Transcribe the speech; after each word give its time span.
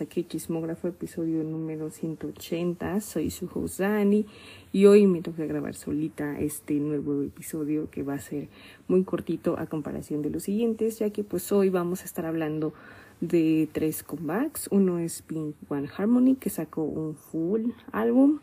bienvenidos 0.00 0.02
a 0.02 0.06
K 0.06 0.28
Chismógrafo, 0.28 0.88
episodio 0.88 1.44
número 1.44 1.90
180. 1.90 3.00
Soy 3.00 3.30
su 3.30 3.48
host 3.52 3.80
Dani 3.80 4.24
y 4.72 4.86
hoy 4.86 5.06
me 5.06 5.20
toca 5.20 5.44
grabar 5.44 5.74
solita 5.74 6.38
este 6.38 6.74
nuevo 6.74 7.22
episodio 7.22 7.90
que 7.90 8.02
va 8.02 8.14
a 8.14 8.18
ser 8.18 8.48
muy 8.88 9.04
cortito 9.04 9.58
a 9.58 9.66
comparación 9.66 10.22
de 10.22 10.30
los 10.30 10.44
siguientes, 10.44 10.98
ya 10.98 11.10
que 11.10 11.24
pues 11.24 11.52
hoy 11.52 11.68
vamos 11.68 12.02
a 12.02 12.04
estar 12.04 12.24
hablando 12.24 12.72
de 13.20 13.68
tres 13.72 14.02
comebacks. 14.02 14.68
Uno 14.70 14.98
es 14.98 15.22
Pink 15.22 15.54
One 15.68 15.88
Harmony, 15.94 16.36
que 16.36 16.50
sacó 16.50 16.82
un 16.82 17.14
full 17.14 17.70
álbum. 17.92 18.40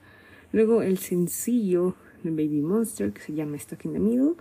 Luego 0.51 0.81
el 0.81 0.97
sencillo 0.97 1.95
de 2.23 2.31
Baby 2.31 2.61
Monster, 2.61 3.11
que 3.11 3.21
se 3.21 3.33
llama 3.33 3.57
Stuck 3.57 3.85
in 3.85 3.93
the 3.93 3.99
Middle. 3.99 4.33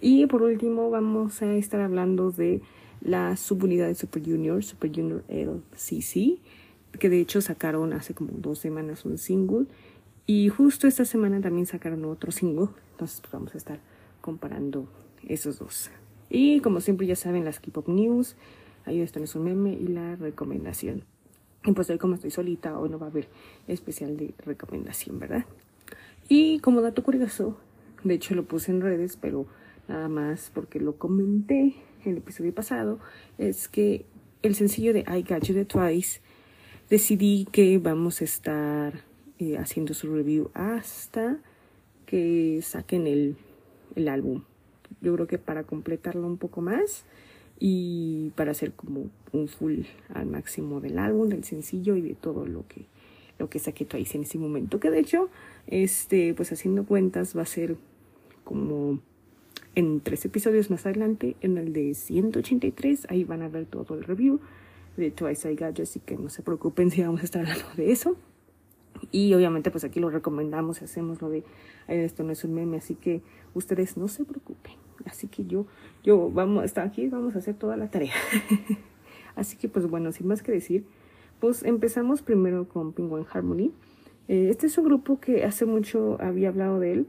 Y 0.00 0.26
por 0.26 0.42
último 0.42 0.90
vamos 0.90 1.42
a 1.42 1.54
estar 1.54 1.80
hablando 1.80 2.30
de 2.30 2.60
la 3.00 3.36
subunidad 3.36 3.86
de 3.86 3.94
Super 3.94 4.22
Junior, 4.22 4.62
Super 4.62 4.90
Junior 4.94 5.24
LCC, 5.28 6.38
que 6.98 7.08
de 7.08 7.20
hecho 7.20 7.40
sacaron 7.40 7.92
hace 7.92 8.14
como 8.14 8.30
dos 8.32 8.58
semanas 8.58 9.04
un 9.04 9.18
single. 9.18 9.66
Y 10.26 10.48
justo 10.48 10.86
esta 10.86 11.04
semana 11.04 11.40
también 11.40 11.66
sacaron 11.66 12.04
otro 12.04 12.32
single. 12.32 12.68
Entonces 12.92 13.20
pues, 13.20 13.32
vamos 13.32 13.54
a 13.54 13.58
estar 13.58 13.80
comparando 14.20 14.86
esos 15.26 15.58
dos. 15.58 15.90
Y 16.28 16.60
como 16.60 16.80
siempre 16.80 17.06
ya 17.06 17.16
saben, 17.16 17.44
las 17.44 17.60
K-Pop 17.60 17.88
News. 17.88 18.36
Ahí 18.84 19.00
están 19.00 19.24
es 19.24 19.34
un 19.34 19.44
meme 19.44 19.72
y 19.72 19.88
la 19.88 20.16
recomendación. 20.16 21.04
Y 21.64 21.72
pues 21.72 21.90
hoy 21.90 21.98
como 21.98 22.14
estoy 22.14 22.30
solita, 22.30 22.78
hoy 22.78 22.88
no 22.88 22.98
va 22.98 23.06
a 23.06 23.10
haber 23.10 23.28
especial 23.68 24.16
de 24.16 24.34
recomendación, 24.38 25.18
¿verdad? 25.18 25.44
Y 26.28 26.60
como 26.60 26.80
dato 26.80 27.02
curioso, 27.02 27.58
de 28.04 28.14
hecho 28.14 28.34
lo 28.34 28.44
puse 28.44 28.70
en 28.70 28.80
redes, 28.80 29.18
pero 29.20 29.46
nada 29.88 30.08
más 30.08 30.50
porque 30.54 30.80
lo 30.80 30.96
comenté 30.96 31.74
en 32.04 32.12
el 32.12 32.18
episodio 32.18 32.54
pasado, 32.54 32.98
es 33.36 33.68
que 33.68 34.06
el 34.42 34.54
sencillo 34.54 34.94
de 34.94 35.00
I 35.00 35.22
Got 35.28 35.42
You 35.44 35.54
de 35.54 35.64
Twice, 35.66 36.20
decidí 36.90 37.46
que 37.50 37.78
vamos 37.78 38.20
a 38.20 38.24
estar 38.24 39.00
eh, 39.38 39.56
haciendo 39.56 39.94
su 39.94 40.12
review 40.12 40.50
hasta 40.54 41.38
que 42.04 42.60
saquen 42.62 43.06
el, 43.06 43.36
el 43.94 44.08
álbum. 44.08 44.42
Yo 45.00 45.14
creo 45.14 45.26
que 45.28 45.38
para 45.38 45.62
completarlo 45.62 46.26
un 46.26 46.36
poco 46.36 46.60
más 46.60 47.04
y 47.60 48.32
para 48.34 48.50
hacer 48.50 48.72
como 48.72 49.08
un 49.32 49.48
full 49.48 49.82
al 50.12 50.26
máximo 50.26 50.80
del 50.80 50.98
álbum, 50.98 51.28
del 51.28 51.44
sencillo 51.44 51.94
y 51.94 52.00
de 52.00 52.14
todo 52.14 52.44
lo 52.44 52.66
que 52.66 52.84
lo 53.38 53.48
que 53.48 53.58
saqué 53.58 53.86
Twice 53.86 54.18
en 54.18 54.24
ese 54.24 54.36
momento. 54.36 54.80
Que 54.80 54.90
de 54.90 54.98
hecho, 54.98 55.30
este, 55.66 56.34
pues 56.34 56.52
haciendo 56.52 56.84
cuentas 56.84 57.34
va 57.34 57.42
a 57.42 57.46
ser 57.46 57.76
como 58.44 59.00
en 59.74 60.00
tres 60.00 60.24
episodios 60.26 60.70
más 60.70 60.84
adelante, 60.84 61.36
en 61.40 61.56
el 61.56 61.72
de 61.72 61.94
183, 61.94 63.06
ahí 63.08 63.24
van 63.24 63.40
a 63.40 63.48
ver 63.48 63.64
todo 63.64 63.94
el 63.94 64.04
review 64.04 64.40
de 65.00 65.10
Twice 65.10 65.50
I 65.50 65.56
Got 65.56 65.74
You, 65.74 65.82
así 65.82 66.00
que 66.00 66.16
no 66.16 66.28
se 66.28 66.42
preocupen 66.42 66.90
si 66.90 67.02
vamos 67.02 67.20
a 67.22 67.24
estar 67.24 67.42
hablando 67.42 67.66
de 67.76 67.90
eso. 67.90 68.16
Y 69.10 69.34
obviamente 69.34 69.70
pues 69.70 69.84
aquí 69.84 69.98
lo 69.98 70.10
recomendamos, 70.10 70.82
hacemos 70.82 71.22
lo 71.22 71.30
de 71.30 71.44
esto 71.88 72.22
no 72.22 72.32
es 72.32 72.44
un 72.44 72.54
meme, 72.54 72.76
así 72.76 72.94
que 72.94 73.22
ustedes 73.54 73.96
no 73.96 74.08
se 74.08 74.24
preocupen. 74.24 74.74
Así 75.06 75.26
que 75.26 75.44
yo, 75.46 75.66
yo 76.04 76.30
vamos, 76.30 76.64
está 76.64 76.82
aquí, 76.82 77.08
vamos 77.08 77.34
a 77.34 77.38
hacer 77.38 77.54
toda 77.54 77.76
la 77.76 77.90
tarea. 77.90 78.14
así 79.36 79.56
que 79.56 79.68
pues 79.68 79.88
bueno, 79.88 80.12
sin 80.12 80.28
más 80.28 80.42
que 80.42 80.52
decir, 80.52 80.84
pues 81.40 81.64
empezamos 81.64 82.22
primero 82.22 82.68
con 82.68 82.92
Penguin 82.92 83.26
Harmony. 83.32 83.72
Eh, 84.28 84.48
este 84.50 84.66
es 84.66 84.78
un 84.78 84.84
grupo 84.84 85.18
que 85.18 85.44
hace 85.44 85.64
mucho 85.64 86.18
había 86.20 86.48
hablado 86.48 86.78
de 86.78 86.92
él 86.92 87.06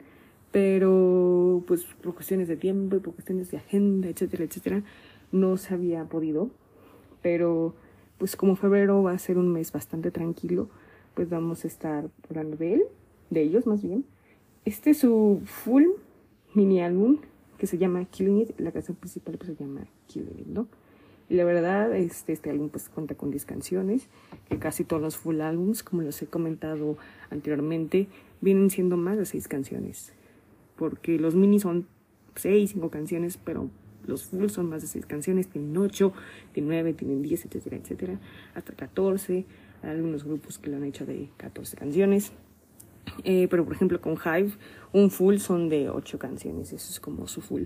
pero 0.52 1.64
pues 1.66 1.84
por 2.02 2.14
cuestiones 2.14 2.47
de 2.47 2.58
tiempo 2.58 2.97
y 2.97 3.00
por 3.00 3.14
cuestiones 3.14 3.50
de 3.52 3.58
agenda, 3.58 4.09
etcétera, 4.09 4.44
etcétera, 4.44 4.84
no 5.31 5.58
se 5.58 5.73
había 5.73 6.03
podido. 6.06 6.50
Pero 7.22 7.74
pues 8.18 8.36
como 8.36 8.56
febrero 8.56 9.02
va 9.04 9.14
a 9.14 9.20
ser 9.20 9.38
un 9.38 9.52
mes 9.52 9.72
bastante 9.72 10.12
tranquilo, 10.12 10.70
pues 11.14 11.30
vamos 11.30 11.64
a 11.64 11.68
estar 11.68 12.09
hablando 12.30 12.58
de 12.58 12.76
él, 12.76 12.84
de 13.30 13.42
ellos 13.42 13.66
más 13.66 13.82
bien. 13.82 14.06
Este 14.66 14.92
es 14.92 15.00
su 15.00 15.42
full 15.46 15.86
mini 16.54 16.82
álbum 16.82 17.18
que 17.58 17.68
se 17.68 17.78
llama 17.78 18.06
Killing 18.06 18.42
It, 18.42 18.59
la 18.59 18.72
canción 18.72 18.98
principal 18.98 19.38
pues 19.38 19.56
se 19.56 19.64
llama 19.64 19.82
Killing 20.08 20.40
It, 20.40 20.48
¿no? 20.48 20.68
Y 21.30 21.36
la 21.36 21.46
verdad, 21.46 21.96
este, 21.96 22.34
este 22.34 22.50
álbum 22.50 22.70
pues 22.70 22.90
cuenta 22.90 23.16
con 23.16 23.32
10 23.32 23.46
canciones, 23.46 24.08
que 24.50 24.59
casi 24.59 24.84
todos 24.84 25.02
los 25.02 25.16
full 25.16 25.40
álbums, 25.40 25.82
como 25.82 26.02
los 26.02 26.22
he 26.22 26.28
comentado 26.28 26.98
anteriormente, 27.30 28.08
vienen 28.42 28.70
siendo 28.70 28.98
más 28.98 29.18
de 29.18 29.26
6 29.26 29.48
canciones 29.48 30.14
porque 30.82 31.20
los 31.20 31.36
mini 31.36 31.59
son 31.59 31.86
seis, 32.36 32.72
cinco 32.72 32.90
canciones, 32.90 33.38
pero 33.38 33.70
los 34.11 34.25
full 34.25 34.49
son 34.49 34.69
más 34.69 34.81
de 34.81 34.88
seis 34.88 35.05
canciones, 35.05 35.47
tienen 35.47 35.75
ocho, 35.77 36.13
tienen 36.53 36.67
nueve, 36.67 36.94
tienen 36.94 37.22
diez, 37.22 37.45
etcétera, 37.45 37.77
etcétera, 37.77 38.19
hasta 38.53 38.73
14. 38.73 39.45
Hay 39.83 39.89
algunos 39.89 40.23
grupos 40.23 40.59
que 40.59 40.69
lo 40.69 40.77
han 40.77 40.83
hecho 40.83 41.05
de 41.05 41.29
14 41.38 41.77
canciones. 41.77 42.33
Eh, 43.23 43.47
pero 43.49 43.66
por 43.66 43.73
ejemplo 43.73 43.99
con 43.99 44.13
Hive, 44.13 44.51
un 44.94 45.09
full 45.09 45.38
son 45.38 45.69
de 45.69 45.89
ocho 45.89 46.19
canciones, 46.19 46.72
eso 46.72 46.91
es 46.91 46.99
como 46.99 47.27
su 47.27 47.41
full 47.41 47.63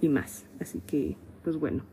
y 0.00 0.08
más. 0.08 0.46
Así 0.58 0.80
que, 0.84 1.16
pues 1.44 1.56
bueno, 1.56 1.84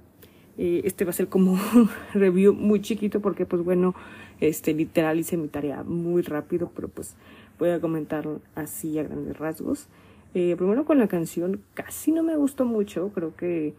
eh, 0.58 0.82
este 0.84 1.06
va 1.06 1.12
a 1.12 1.14
ser 1.14 1.28
como 1.28 1.52
un 1.52 1.90
review 2.14 2.54
muy 2.54 2.82
chiquito 2.82 3.22
porque 3.22 3.46
pues 3.46 3.64
bueno, 3.64 3.94
este 4.40 4.74
literal 4.74 5.20
hice 5.20 5.38
mi 5.38 5.48
tarea 5.48 5.84
muy 5.84 6.22
rápido, 6.22 6.72
pero 6.76 6.88
pues 6.88 7.16
voy 7.60 7.70
a 7.70 7.80
comentar 7.80 8.28
así 8.56 8.98
a 8.98 9.04
grandes 9.04 9.38
rasgos. 9.38 9.88
Eh, 10.34 10.56
primero 10.56 10.86
con 10.86 10.98
la 10.98 11.08
canción 11.08 11.62
casi 11.74 12.12
no 12.12 12.24
me 12.24 12.36
gustó 12.38 12.66
mucho, 12.66 13.10
creo 13.10 13.36
que 13.36 13.74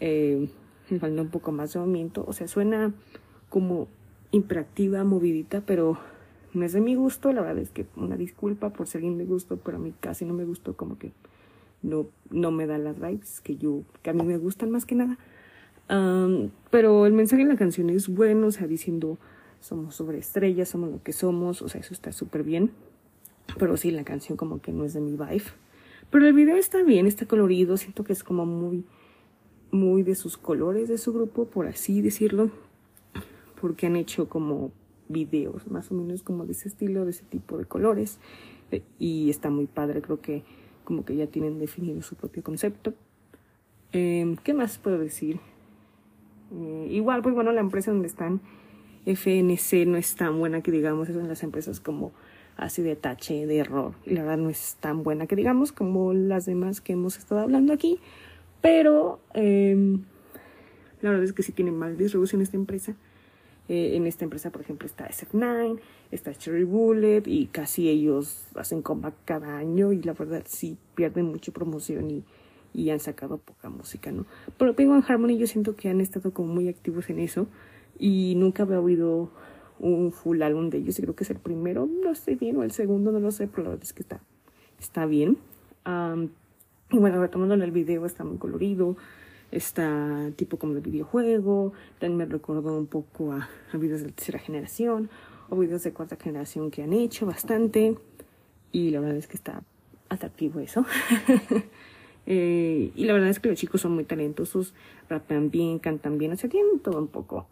eh, 0.00 0.48
me 0.90 0.98
falta 0.98 1.22
un 1.22 1.28
poco 1.28 1.52
más 1.52 1.72
de 1.72 1.80
movimiento, 1.80 2.24
o 2.26 2.32
sea, 2.32 2.48
suena 2.48 2.92
como 3.48 3.86
imperactiva, 4.32 5.04
movidita, 5.04 5.60
pero 5.60 5.98
no 6.54 6.64
es 6.64 6.72
de 6.72 6.80
mi 6.80 6.96
gusto, 6.96 7.32
la 7.32 7.42
verdad 7.42 7.58
es 7.58 7.70
que 7.70 7.86
una 7.96 8.16
disculpa 8.16 8.70
por 8.70 8.88
ser 8.88 9.00
alguien 9.00 9.18
de 9.18 9.26
gusto, 9.26 9.58
pero 9.58 9.76
a 9.76 9.80
mí 9.80 9.94
casi 10.00 10.24
no 10.24 10.34
me 10.34 10.44
gustó, 10.44 10.76
como 10.76 10.98
que 10.98 11.12
no, 11.82 12.06
no 12.30 12.50
me 12.50 12.66
da 12.66 12.78
las 12.78 12.98
vibes 12.98 13.40
que 13.40 13.56
yo, 13.56 13.82
que 14.02 14.10
a 14.10 14.12
mí 14.12 14.24
me 14.24 14.38
gustan 14.38 14.70
más 14.70 14.86
que 14.86 14.96
nada. 14.96 15.18
pero 16.70 17.06
el 17.06 17.12
mensaje 17.12 17.44
de 17.44 17.48
la 17.50 17.56
canción 17.56 17.90
es 17.90 18.08
bueno, 18.08 18.48
o 18.48 18.50
sea, 18.50 18.66
diciendo 18.66 19.18
somos 19.62 19.94
sobre 19.94 20.18
estrellas, 20.18 20.68
somos 20.68 20.90
lo 20.90 21.02
que 21.02 21.12
somos, 21.12 21.62
o 21.62 21.68
sea, 21.68 21.80
eso 21.80 21.94
está 21.94 22.10
súper 22.12 22.42
bien. 22.42 22.72
Pero 23.58 23.76
sí, 23.76 23.90
la 23.90 24.04
canción 24.04 24.36
como 24.36 24.60
que 24.60 24.72
no 24.72 24.84
es 24.84 24.92
de 24.92 25.00
mi 25.00 25.12
vibe. 25.12 25.44
Pero 26.12 26.26
el 26.26 26.34
video 26.34 26.56
está 26.56 26.82
bien, 26.82 27.06
está 27.06 27.24
colorido, 27.24 27.78
siento 27.78 28.04
que 28.04 28.12
es 28.12 28.22
como 28.22 28.44
muy, 28.44 28.84
muy 29.70 30.02
de 30.02 30.14
sus 30.14 30.36
colores 30.36 30.86
de 30.90 30.98
su 30.98 31.10
grupo, 31.14 31.46
por 31.46 31.66
así 31.66 32.02
decirlo, 32.02 32.50
porque 33.58 33.86
han 33.86 33.96
hecho 33.96 34.28
como 34.28 34.72
videos 35.08 35.66
más 35.70 35.90
o 35.90 35.94
menos 35.94 36.22
como 36.22 36.44
de 36.44 36.52
ese 36.52 36.68
estilo, 36.68 37.06
de 37.06 37.12
ese 37.12 37.24
tipo 37.24 37.56
de 37.56 37.64
colores, 37.64 38.18
eh, 38.72 38.82
y 38.98 39.30
está 39.30 39.48
muy 39.48 39.66
padre, 39.66 40.02
creo 40.02 40.20
que 40.20 40.42
como 40.84 41.06
que 41.06 41.16
ya 41.16 41.28
tienen 41.28 41.58
definido 41.58 42.02
su 42.02 42.14
propio 42.14 42.42
concepto. 42.42 42.92
Em, 43.92 44.36
¿Qué 44.36 44.52
más 44.52 44.76
puedo 44.76 44.98
decir? 44.98 45.40
Eh, 46.52 46.88
igual, 46.90 47.22
pues 47.22 47.34
bueno, 47.34 47.52
la 47.52 47.62
empresa 47.62 47.90
donde 47.90 48.08
están, 48.08 48.42
FNC, 49.06 49.86
no 49.86 49.96
es 49.96 50.14
tan 50.14 50.38
buena 50.38 50.60
que 50.60 50.72
digamos, 50.72 51.08
es 51.08 51.16
una 51.16 51.28
las 51.28 51.42
empresas 51.42 51.80
como 51.80 52.12
así 52.64 52.82
de 52.82 52.96
tache, 52.96 53.46
de 53.46 53.58
error. 53.58 53.94
Y 54.04 54.10
la 54.10 54.22
verdad 54.22 54.38
no 54.38 54.50
es 54.50 54.76
tan 54.80 55.02
buena 55.02 55.26
que 55.26 55.36
digamos 55.36 55.72
como 55.72 56.12
las 56.14 56.46
demás 56.46 56.80
que 56.80 56.92
hemos 56.92 57.18
estado 57.18 57.40
hablando 57.40 57.72
aquí. 57.72 58.00
Pero 58.60 59.20
em, 59.34 60.04
la 61.00 61.10
verdad 61.10 61.24
es 61.24 61.32
que 61.32 61.42
sí 61.42 61.52
tiene 61.52 61.72
mal 61.72 61.96
distribución 61.96 62.42
esta 62.42 62.56
empresa. 62.56 62.94
Eh, 63.68 63.96
en 63.96 64.06
esta 64.06 64.24
empresa, 64.24 64.50
por 64.50 64.60
ejemplo, 64.60 64.86
está 64.86 65.08
SF9, 65.08 65.78
está 66.10 66.34
Cherry 66.34 66.64
Bullet 66.64 67.22
y 67.26 67.46
casi 67.46 67.88
ellos 67.88 68.46
hacen 68.54 68.82
comeback 68.82 69.14
cada 69.24 69.56
año 69.56 69.92
y 69.92 70.02
la 70.02 70.12
verdad 70.14 70.42
sí 70.46 70.76
pierden 70.94 71.26
mucha 71.26 71.52
promoción 71.52 72.10
y, 72.10 72.24
y 72.74 72.90
han 72.90 73.00
sacado 73.00 73.38
poca 73.38 73.70
música, 73.70 74.10
¿no? 74.10 74.26
Pero 74.58 74.74
Penguin 74.74 75.04
Harmony 75.06 75.38
yo 75.38 75.46
siento 75.46 75.76
que 75.76 75.88
han 75.88 76.00
estado 76.00 76.32
como 76.32 76.52
muy 76.52 76.68
activos 76.68 77.08
en 77.08 77.20
eso 77.20 77.46
y 77.98 78.34
nunca 78.36 78.64
había 78.64 78.80
oído 78.80 79.30
un 79.82 80.12
full 80.12 80.40
álbum 80.42 80.70
de 80.70 80.78
ellos 80.78 80.98
y 80.98 81.02
creo 81.02 81.14
que 81.14 81.24
es 81.24 81.30
el 81.30 81.38
primero, 81.38 81.86
no 81.86 82.14
sé 82.14 82.36
bien, 82.36 82.56
o 82.56 82.62
el 82.62 82.70
segundo, 82.70 83.12
no 83.12 83.20
lo 83.20 83.30
sé, 83.32 83.48
pero 83.48 83.64
la 83.64 83.68
verdad 83.70 83.84
es 83.84 83.92
que 83.92 84.02
está, 84.02 84.20
está 84.78 85.06
bien. 85.06 85.38
y 85.84 86.98
bueno, 86.98 87.20
retomando 87.20 87.54
en 87.54 87.62
el 87.62 87.72
video, 87.72 88.06
está 88.06 88.24
muy 88.24 88.38
colorido, 88.38 88.96
está 89.50 90.30
tipo 90.36 90.56
como 90.56 90.74
de 90.74 90.80
videojuego, 90.80 91.72
también 91.98 92.16
me 92.16 92.24
recordó 92.26 92.78
un 92.78 92.86
poco 92.86 93.32
a, 93.32 93.48
videos 93.74 94.02
de 94.02 94.12
tercera 94.12 94.38
generación 94.38 95.10
o 95.50 95.56
videos 95.56 95.82
de 95.82 95.92
cuarta 95.92 96.16
generación 96.16 96.70
que 96.70 96.82
han 96.82 96.92
hecho 96.92 97.26
bastante 97.26 97.96
y 98.70 98.90
la 98.90 99.00
verdad 99.00 99.16
es 99.16 99.26
que 99.26 99.36
está 99.36 99.62
atractivo 100.08 100.60
eso. 100.60 100.86
Eh, 102.24 102.92
y 102.94 103.04
la 103.04 103.14
verdad 103.14 103.30
es 103.30 103.40
que 103.40 103.48
los 103.48 103.58
chicos 103.58 103.80
son 103.80 103.96
muy 103.96 104.04
talentosos, 104.04 104.74
rapean 105.08 105.50
bien, 105.50 105.80
cantan 105.80 106.18
bien, 106.18 106.30
o 106.30 106.36
sea, 106.36 106.48
tienen 106.48 106.78
todo 106.78 106.98
un 106.98 107.08
poco. 107.08 107.48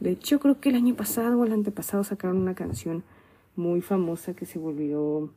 De 0.00 0.10
hecho, 0.10 0.38
creo 0.38 0.60
que 0.60 0.68
el 0.68 0.76
año 0.76 0.94
pasado 0.94 1.40
o 1.40 1.44
el 1.44 1.52
antepasado 1.52 2.04
sacaron 2.04 2.38
una 2.38 2.54
canción 2.54 3.02
muy 3.56 3.80
famosa 3.80 4.34
que 4.34 4.46
se 4.46 4.58
volvió 4.58 5.30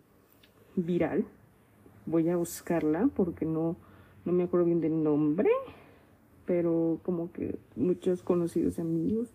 viral. 0.75 1.25
Voy 2.05 2.29
a 2.29 2.35
buscarla 2.35 3.09
porque 3.15 3.45
no, 3.45 3.75
no 4.25 4.33
me 4.33 4.43
acuerdo 4.43 4.67
bien 4.67 4.81
del 4.81 5.03
nombre, 5.03 5.49
pero 6.45 6.99
como 7.03 7.31
que 7.31 7.57
muchos 7.75 8.21
conocidos 8.21 8.77
amigos. 8.77 9.29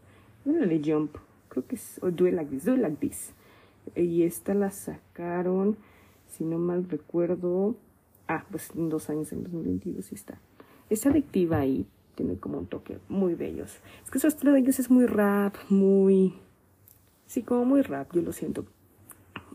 Bueno, 0.45 0.67
de 0.67 0.81
Jump, 0.85 1.17
creo 1.49 1.67
que 1.67 1.75
es, 1.75 1.99
o 2.03 2.11
Do 2.11 2.29
It 2.29 2.35
Like 2.35 2.97
This. 3.01 3.33
Y 3.95 4.23
esta 4.23 4.55
la 4.55 4.71
sacaron, 4.71 5.77
si 6.29 6.45
no 6.45 6.59
mal 6.59 6.89
recuerdo, 6.89 7.77
ah, 8.29 8.45
pues 8.51 8.71
en 8.77 8.89
dos 8.89 9.11
años, 9.11 9.33
en 9.33 9.45
2022 9.45 10.13
está. 10.13 10.41
Es 10.89 11.07
adictiva 11.07 11.67
y 11.67 11.87
tiene 12.17 12.37
como 12.39 12.59
un 12.59 12.67
toque 12.67 12.99
muy 13.09 13.35
bellos. 13.35 13.79
Es 14.05 14.11
que 14.11 14.19
su 14.19 14.27
estilo 14.27 14.53
de 14.53 14.61
ellos 14.61 14.81
es 14.81 14.91
muy 14.91 15.07
rap, 15.07 15.55
muy... 15.69 16.35
Sí, 17.27 17.43
como 17.43 17.65
muy 17.65 17.83
rap, 17.83 18.13
yo 18.13 18.23
lo 18.23 18.33
siento. 18.33 18.65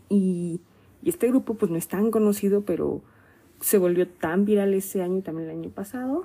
Y, 0.08 0.60
y 1.02 1.10
este 1.10 1.28
grupo 1.28 1.54
pues 1.54 1.70
no 1.70 1.76
es 1.76 1.88
tan 1.88 2.10
conocido, 2.10 2.62
pero 2.62 3.02
se 3.60 3.76
volvió 3.76 4.08
tan 4.08 4.44
viral 4.46 4.72
ese 4.72 5.02
año 5.02 5.18
y 5.18 5.22
también 5.22 5.50
el 5.50 5.58
año 5.58 5.70
pasado. 5.70 6.24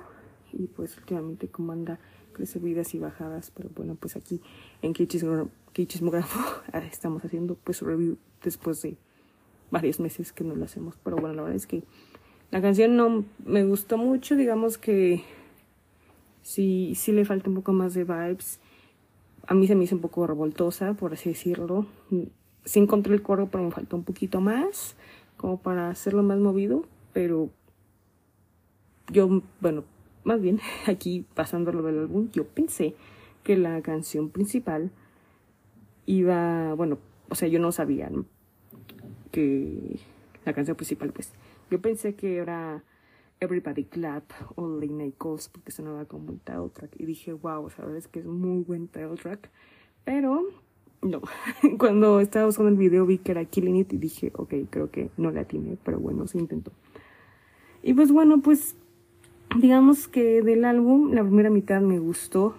Y 0.52 0.68
pues 0.68 0.96
últimamente 0.96 1.48
como 1.48 1.72
anda 1.72 1.98
subidas 2.46 2.94
y 2.94 2.98
bajadas, 2.98 3.50
pero 3.54 3.70
bueno, 3.74 3.96
pues 3.98 4.16
aquí 4.16 4.40
en 4.82 4.92
Kichismógrafo 4.92 6.62
estamos 6.90 7.24
haciendo 7.24 7.56
pues 7.56 7.82
review 7.82 8.16
después 8.42 8.82
de 8.82 8.96
varios 9.70 10.00
meses 10.00 10.32
que 10.32 10.44
no 10.44 10.54
lo 10.54 10.64
hacemos, 10.64 10.94
pero 11.02 11.16
bueno, 11.16 11.34
la 11.34 11.42
verdad 11.42 11.56
es 11.56 11.66
que 11.66 11.82
la 12.50 12.62
canción 12.62 12.96
no 12.96 13.24
me 13.44 13.64
gustó 13.64 13.98
mucho, 13.98 14.36
digamos 14.36 14.78
que 14.78 15.22
sí, 16.48 16.94
sí 16.94 17.12
le 17.12 17.26
falta 17.26 17.50
un 17.50 17.56
poco 17.56 17.74
más 17.74 17.92
de 17.92 18.04
vibes. 18.04 18.58
A 19.46 19.52
mí 19.52 19.66
se 19.66 19.74
me 19.74 19.84
hizo 19.84 19.94
un 19.94 20.00
poco 20.00 20.26
revoltosa, 20.26 20.94
por 20.94 21.12
así 21.12 21.28
decirlo. 21.28 21.86
Sí 22.64 22.80
encontré 22.80 23.14
el 23.14 23.22
coro, 23.22 23.48
pero 23.50 23.64
me 23.64 23.70
faltó 23.70 23.96
un 23.96 24.04
poquito 24.04 24.40
más, 24.40 24.96
como 25.36 25.60
para 25.60 25.90
hacerlo 25.90 26.22
más 26.22 26.38
movido, 26.38 26.86
pero 27.12 27.50
yo, 29.12 29.42
bueno, 29.60 29.84
más 30.24 30.40
bien, 30.40 30.58
aquí 30.86 31.26
pasando 31.34 31.70
lo 31.70 31.82
del 31.82 31.98
álbum, 31.98 32.30
yo 32.32 32.46
pensé 32.46 32.94
que 33.44 33.56
la 33.56 33.82
canción 33.82 34.30
principal 34.30 34.90
iba, 36.06 36.72
bueno, 36.74 36.98
o 37.28 37.34
sea, 37.34 37.48
yo 37.48 37.58
no 37.58 37.72
sabía 37.72 38.10
que 39.32 40.00
la 40.46 40.54
canción 40.54 40.76
principal, 40.76 41.12
pues, 41.12 41.32
yo 41.70 41.78
pensé 41.80 42.14
que 42.14 42.38
era 42.38 42.82
Everybody 43.40 43.84
Clap 43.84 44.24
o 44.56 44.66
Night 44.66 45.14
Calls 45.18 45.48
porque 45.48 45.70
sonaba 45.70 46.04
como 46.06 46.30
un 46.30 46.38
title 46.38 46.70
track 46.72 46.90
y 46.98 47.06
dije, 47.06 47.32
wow, 47.32 47.64
o 47.64 47.70
sea, 47.70 47.80
la 47.80 47.86
verdad 47.86 47.98
es 47.98 48.08
que 48.08 48.20
es 48.20 48.26
muy 48.26 48.62
buen 48.62 48.88
title 48.88 49.16
track, 49.16 49.50
pero 50.04 50.44
no, 51.02 51.22
cuando 51.78 52.20
estaba 52.20 52.48
usando 52.48 52.70
el 52.70 52.76
video 52.76 53.06
vi 53.06 53.18
que 53.18 53.32
era 53.32 53.44
Killing 53.44 53.76
It 53.76 53.92
y 53.92 53.98
dije, 53.98 54.32
ok, 54.34 54.54
creo 54.70 54.90
que 54.90 55.10
no 55.16 55.30
la 55.30 55.44
tiene, 55.44 55.76
pero 55.84 55.98
bueno, 56.00 56.26
se 56.26 56.38
intentó. 56.38 56.72
Y 57.82 57.94
pues 57.94 58.10
bueno, 58.10 58.40
pues 58.40 58.74
digamos 59.56 60.08
que 60.08 60.42
del 60.42 60.64
álbum 60.64 61.12
la 61.12 61.22
primera 61.22 61.50
mitad 61.50 61.80
me 61.80 61.98
gustó 61.98 62.54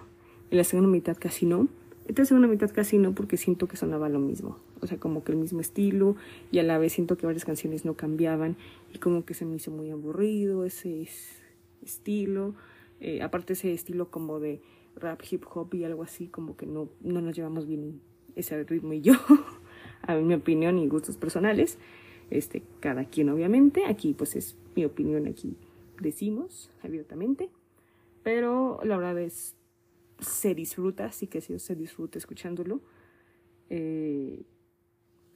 y 0.50 0.56
la 0.56 0.64
segunda 0.64 0.90
mitad 0.90 1.18
casi 1.20 1.46
no. 1.46 1.68
Esta 2.08 2.26
segunda 2.26 2.48
mitad 2.48 2.72
casi 2.72 2.98
no 2.98 3.14
porque 3.14 3.38
siento 3.38 3.68
que 3.68 3.78
sonaba 3.78 4.10
lo 4.10 4.20
mismo. 4.20 4.58
O 4.82 4.88
sea, 4.88 4.98
como 4.98 5.24
que 5.24 5.32
el 5.32 5.38
mismo 5.38 5.60
estilo 5.60 6.16
y 6.52 6.60
a 6.60 6.64
la 6.64 6.78
vez 6.78 6.94
siento 6.94 7.18
que 7.18 7.26
varias 7.26 7.46
canciones 7.46 7.86
no 7.86 7.96
cambiaban 7.96 8.56
y 8.94 9.00
como 9.00 9.26
que 9.26 9.34
se 9.34 9.46
me 9.46 9.56
hizo 9.56 9.72
muy 9.72 9.90
aburrido 9.90 10.66
ese 10.66 11.08
estilo. 11.84 12.56
Eh, 13.02 13.22
aparte 13.22 13.54
ese 13.54 13.74
estilo 13.74 14.10
como 14.10 14.40
de 14.40 14.62
rap, 14.96 15.22
hip 15.30 15.44
hop 15.54 15.74
y 15.74 15.84
algo 15.84 16.04
así, 16.04 16.28
como 16.28 16.58
que 16.58 16.66
no, 16.66 16.90
no 17.02 17.22
nos 17.22 17.36
llevamos 17.36 17.66
bien 17.66 18.02
ese 18.36 18.64
ritmo 18.64 18.94
y 18.94 19.02
yo, 19.02 19.14
a 20.02 20.16
mi 20.16 20.34
opinión 20.34 20.78
y 20.80 20.88
gustos 20.88 21.18
personales. 21.18 21.78
Este, 22.30 22.62
cada 22.80 23.06
quien 23.06 23.30
obviamente, 23.30 23.86
aquí 23.86 24.14
pues 24.14 24.36
es 24.36 24.56
mi 24.76 24.86
opinión 24.86 25.28
aquí 25.28 25.56
decimos 26.00 26.70
abiertamente, 26.84 27.50
pero 28.24 28.80
la 28.84 28.98
verdad 28.98 29.20
es, 29.20 29.56
se 30.20 30.56
disfruta, 30.56 31.12
sí 31.12 31.28
que 31.28 31.42
sí, 31.42 31.58
se 31.60 31.76
disfruta 31.76 32.18
escuchándolo. 32.18 32.82
Eh, 33.70 34.44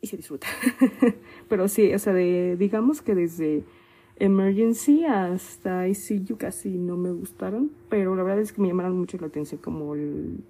y 0.04 0.08
se 0.08 0.18
disfruta. 0.18 0.48
pero 1.50 1.68
sí, 1.68 1.94
o 1.94 1.98
sea, 1.98 2.14
de, 2.14 2.58
digamos 2.58 3.02
que 3.02 3.16
desde 3.16 3.64
Emergency 4.18 5.06
hasta 5.06 5.88
ICU 5.88 6.38
casi 6.38 6.70
no 6.70 6.98
me 6.98 7.12
gustaron, 7.12 7.72
pero 7.90 8.16
la 8.16 8.22
verdad 8.22 8.42
es 8.42 8.52
que 8.52 8.62
me 8.62 8.68
llamaron 8.68 8.98
mucho 9.00 9.18
la 9.18 9.28
atención 9.28 9.60
como 9.62 9.96
el, 9.96 10.44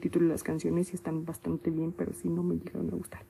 título 0.00 0.26
de 0.26 0.32
las 0.32 0.42
canciones 0.42 0.92
y 0.92 0.96
están 0.96 1.24
bastante 1.24 1.70
bien, 1.70 1.92
pero 1.92 2.12
sí 2.12 2.28
no 2.28 2.42
me 2.42 2.56
llegaron 2.56 2.88
a 2.88 2.96
gustar. 2.96 3.22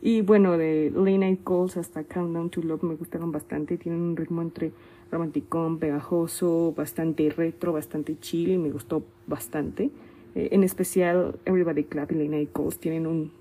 Y 0.00 0.20
bueno, 0.20 0.56
de 0.56 0.92
Late 0.94 1.18
Night 1.18 1.40
Calls 1.44 1.76
hasta 1.76 2.04
Countdown 2.04 2.50
to 2.50 2.62
Love 2.62 2.84
me 2.84 2.94
gustaron 2.94 3.32
bastante. 3.32 3.76
Tienen 3.76 4.02
un 4.02 4.16
ritmo 4.16 4.42
entre 4.42 4.70
romanticón, 5.10 5.78
pegajoso, 5.78 6.72
bastante 6.76 7.30
retro, 7.30 7.72
bastante 7.72 8.16
chill 8.20 8.58
me 8.58 8.70
gustó 8.70 9.02
bastante. 9.26 9.90
Eh, 10.34 10.50
en 10.52 10.62
especial 10.62 11.40
Everybody 11.44 11.84
Clap 11.84 12.12
y 12.12 12.16
Late 12.16 12.28
Night 12.28 12.52
Calls 12.52 12.78
tienen 12.78 13.06
un, 13.06 13.32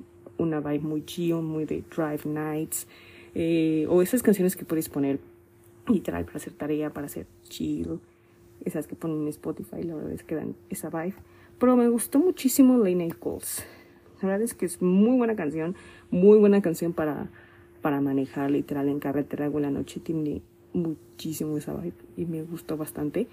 una 0.43 0.59
vibe 0.59 0.79
muy 0.79 1.05
chill, 1.05 1.35
muy 1.35 1.65
de 1.65 1.83
Drive 1.95 2.25
Nights. 2.25 2.87
Eh, 3.35 3.87
o 3.89 4.01
esas 4.01 4.21
canciones 4.21 4.55
que 4.55 4.65
puedes 4.65 4.89
poner 4.89 5.19
literal 5.87 6.25
para 6.25 6.37
hacer 6.37 6.53
tarea, 6.53 6.91
para 6.91 7.07
hacer 7.07 7.27
chill. 7.43 7.99
Esas 8.63 8.87
que 8.87 8.95
ponen 8.95 9.23
en 9.23 9.27
Spotify, 9.29 9.83
la 9.83 9.95
verdad 9.95 10.11
es 10.13 10.23
que 10.23 10.35
dan 10.35 10.55
esa 10.69 10.89
vibe. 10.89 11.15
Pero 11.59 11.75
me 11.75 11.87
gustó 11.89 12.19
muchísimo 12.19 12.77
Late 12.77 13.15
Calls. 13.21 13.63
La 14.21 14.29
verdad 14.29 14.43
es 14.43 14.53
que 14.53 14.65
es 14.65 14.81
muy 14.81 15.17
buena 15.17 15.35
canción, 15.35 15.75
muy 16.09 16.37
buena 16.37 16.61
canción 16.61 16.93
para, 16.93 17.29
para 17.81 17.99
manejar 17.99 18.51
literal 18.51 18.87
en 18.87 18.99
carretera 18.99 19.49
o 19.49 19.57
en 19.57 19.63
la 19.63 19.71
noche. 19.71 19.99
Tiene 19.99 20.41
muchísimo 20.73 21.57
esa 21.57 21.73
vibe 21.73 21.93
y 22.15 22.25
me 22.25 22.43
gustó 22.43 22.77
bastante. 22.77 23.27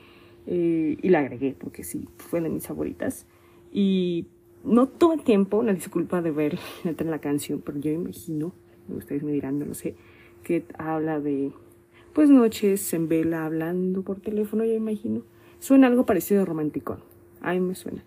Eh, 0.46 0.96
y 1.00 1.08
la 1.10 1.20
agregué 1.20 1.54
porque 1.58 1.84
sí, 1.84 2.08
fue 2.16 2.40
de 2.40 2.48
mis 2.48 2.66
favoritas. 2.66 3.26
Y 3.72 4.26
no 4.64 4.86
tuve 4.86 5.18
tiempo, 5.18 5.58
una 5.58 5.72
disculpa 5.72 6.22
de 6.22 6.30
ver 6.30 6.58
la 7.04 7.18
canción, 7.18 7.62
pero 7.64 7.78
yo 7.78 7.90
imagino, 7.90 8.52
ustedes 8.88 9.22
me 9.22 9.32
dirán, 9.32 9.58
no 9.58 9.66
lo 9.66 9.74
sé, 9.74 9.94
que 10.42 10.64
habla 10.78 11.20
de, 11.20 11.52
pues 12.12 12.30
noches 12.30 12.92
en 12.94 13.08
vela 13.08 13.44
hablando 13.46 14.02
por 14.02 14.20
teléfono, 14.20 14.64
yo 14.64 14.74
imagino. 14.74 15.22
Suena 15.58 15.88
algo 15.88 16.06
parecido 16.06 16.42
a 16.42 16.44
romántico. 16.46 16.98
A 17.42 17.52
mí 17.52 17.60
me 17.60 17.74
suena. 17.74 18.02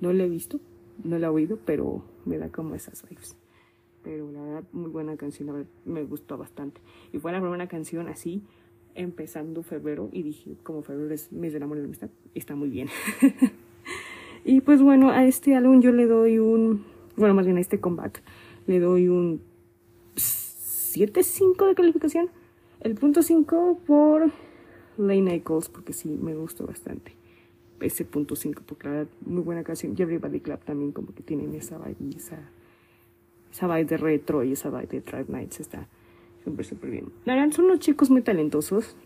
No 0.00 0.12
la 0.12 0.24
he 0.24 0.28
visto, 0.28 0.60
no 1.04 1.18
la 1.18 1.26
he 1.26 1.30
oído, 1.30 1.58
pero 1.64 2.02
me 2.24 2.38
da 2.38 2.48
como 2.48 2.74
esas 2.74 3.06
vibes 3.08 3.36
pero 4.08 4.32
la 4.32 4.40
verdad 4.40 4.64
muy 4.72 4.90
buena 4.90 5.18
canción, 5.18 5.68
me 5.84 6.02
gustó 6.04 6.38
bastante. 6.38 6.80
Y 7.12 7.18
fue 7.18 7.30
la 7.30 7.42
primera 7.42 7.68
canción 7.68 8.08
así, 8.08 8.42
empezando 8.94 9.62
febrero, 9.62 10.08
y 10.12 10.22
dije, 10.22 10.56
como 10.62 10.80
febrero 10.80 11.12
es 11.12 11.30
mes 11.30 11.52
del 11.52 11.62
amor 11.62 11.76
y 11.76 11.80
la 11.80 11.86
amistad, 11.86 12.08
está 12.34 12.54
muy 12.54 12.70
bien. 12.70 12.88
y 14.48 14.62
pues 14.62 14.80
bueno, 14.80 15.10
a 15.10 15.26
este 15.26 15.54
álbum 15.54 15.82
yo 15.82 15.92
le 15.92 16.06
doy 16.06 16.38
un, 16.38 16.82
bueno, 17.16 17.34
más 17.34 17.44
bien 17.44 17.58
a 17.58 17.60
este 17.60 17.80
comeback, 17.80 18.22
le 18.66 18.80
doy 18.80 19.08
un 19.08 19.42
7.5 20.16 21.68
de 21.68 21.74
calificación. 21.74 22.30
El 22.80 22.94
punto 22.94 23.22
5 23.22 23.80
por 23.86 24.32
Lane 24.96 25.20
Nichols, 25.20 25.68
porque 25.68 25.92
sí, 25.92 26.08
me 26.08 26.34
gustó 26.34 26.66
bastante. 26.66 27.12
Ese 27.78 28.06
punto 28.06 28.36
5, 28.36 28.62
porque 28.64 28.88
la 28.88 28.94
verdad, 28.94 29.10
muy 29.26 29.42
buena 29.42 29.62
canción. 29.64 29.94
Y 29.94 30.00
Everybody 30.00 30.40
Club 30.40 30.60
también, 30.64 30.92
como 30.92 31.12
que 31.12 31.22
tienen 31.22 31.54
esa 31.54 31.76
vibe 31.76 32.16
esa 32.16 32.38
esa 33.52 33.66
vibe 33.66 33.84
de 33.84 33.96
retro 33.98 34.44
y 34.44 34.52
esa 34.52 34.70
vibe 34.70 34.86
de 34.86 35.00
Drive 35.02 35.26
Nights 35.28 35.60
está 35.60 35.86
súper, 36.42 36.64
súper 36.64 36.90
bien. 36.90 37.12
La 37.26 37.52
son 37.52 37.66
unos 37.66 37.80
chicos 37.80 38.08
muy 38.08 38.22
talentosos. 38.22 38.96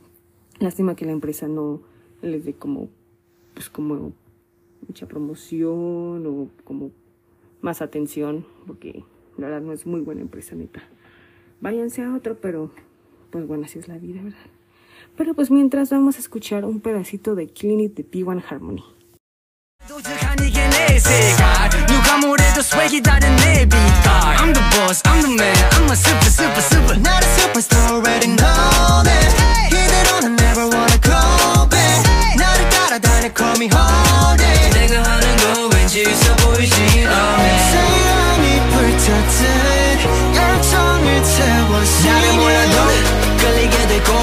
Lástima 0.61 0.95
que 0.95 1.05
la 1.05 1.13
empresa 1.13 1.49
no 1.49 1.81
les 2.21 2.45
dé 2.45 2.53
como, 2.55 2.91
pues 3.55 3.69
como 3.69 4.13
mucha 4.87 5.07
promoción 5.07 6.27
o 6.27 6.49
como 6.65 6.91
más 7.61 7.83
atención, 7.83 8.47
porque 8.67 9.05
la 9.39 9.49
verdad 9.49 9.63
no 9.63 9.73
es 9.73 9.87
muy 9.87 10.01
buena 10.01 10.21
empresa, 10.21 10.55
neta. 10.55 10.83
Váyanse 11.61 12.03
a 12.03 12.15
otro, 12.15 12.37
pero 12.41 12.71
pues 13.31 13.47
bueno, 13.47 13.65
así 13.65 13.79
es 13.79 13.89
la 13.89 13.99
vida, 13.99 14.21
¿verdad? 14.23 14.39
Pero 15.17 15.35
pues 15.35 15.51
mientras 15.51 15.91
vamos 15.91 16.17
a 16.17 16.21
escuchar 16.21 16.65
un 16.65 16.81
pedacito 16.81 17.35
de 17.35 17.49
Clinic 17.49 17.95
de 17.95 18.05
P1 18.09 18.43
Harmony. 18.49 18.83
call 33.36 33.56
me 33.58 33.68
holiday 33.72 34.70
내가 34.72 35.04
하는 35.04 35.38
거 35.38 35.76
왠지 35.76 36.02
있어 36.02 36.36
보이지 36.38 36.76
않네 37.08 37.60
사랑이 37.72 38.60
불탔듯 38.72 39.46
열정을 40.36 41.24
태웠어 41.24 42.10
나를 42.10 42.34
몰라도 42.34 42.78
끌리게 43.40 43.88
될 43.88 44.04
걸 44.04 44.14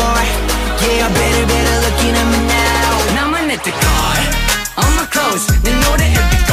Yeah, 0.84 1.08
better, 1.14 1.46
better 1.46 1.78
looking 1.86 2.16
at 2.16 2.26
me 2.28 2.38
now 2.46 3.14
나만 3.14 3.48
내 3.48 3.56
뜻걸 3.56 3.80
On 4.76 4.92
my 4.94 5.06
clothes 5.10 5.46
내 5.62 5.72
노래 5.72 6.04
every 6.12 6.47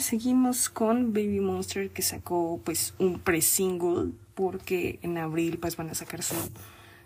seguimos 0.00 0.68
con 0.68 1.12
Baby 1.12 1.40
Monster 1.40 1.90
que 1.90 2.02
sacó 2.02 2.60
pues 2.64 2.94
un 2.98 3.18
pre-single 3.18 4.12
porque 4.34 4.98
en 5.02 5.18
abril 5.18 5.58
pues 5.58 5.76
van 5.76 5.90
a 5.90 5.94
sacar 5.94 6.22
su, 6.22 6.36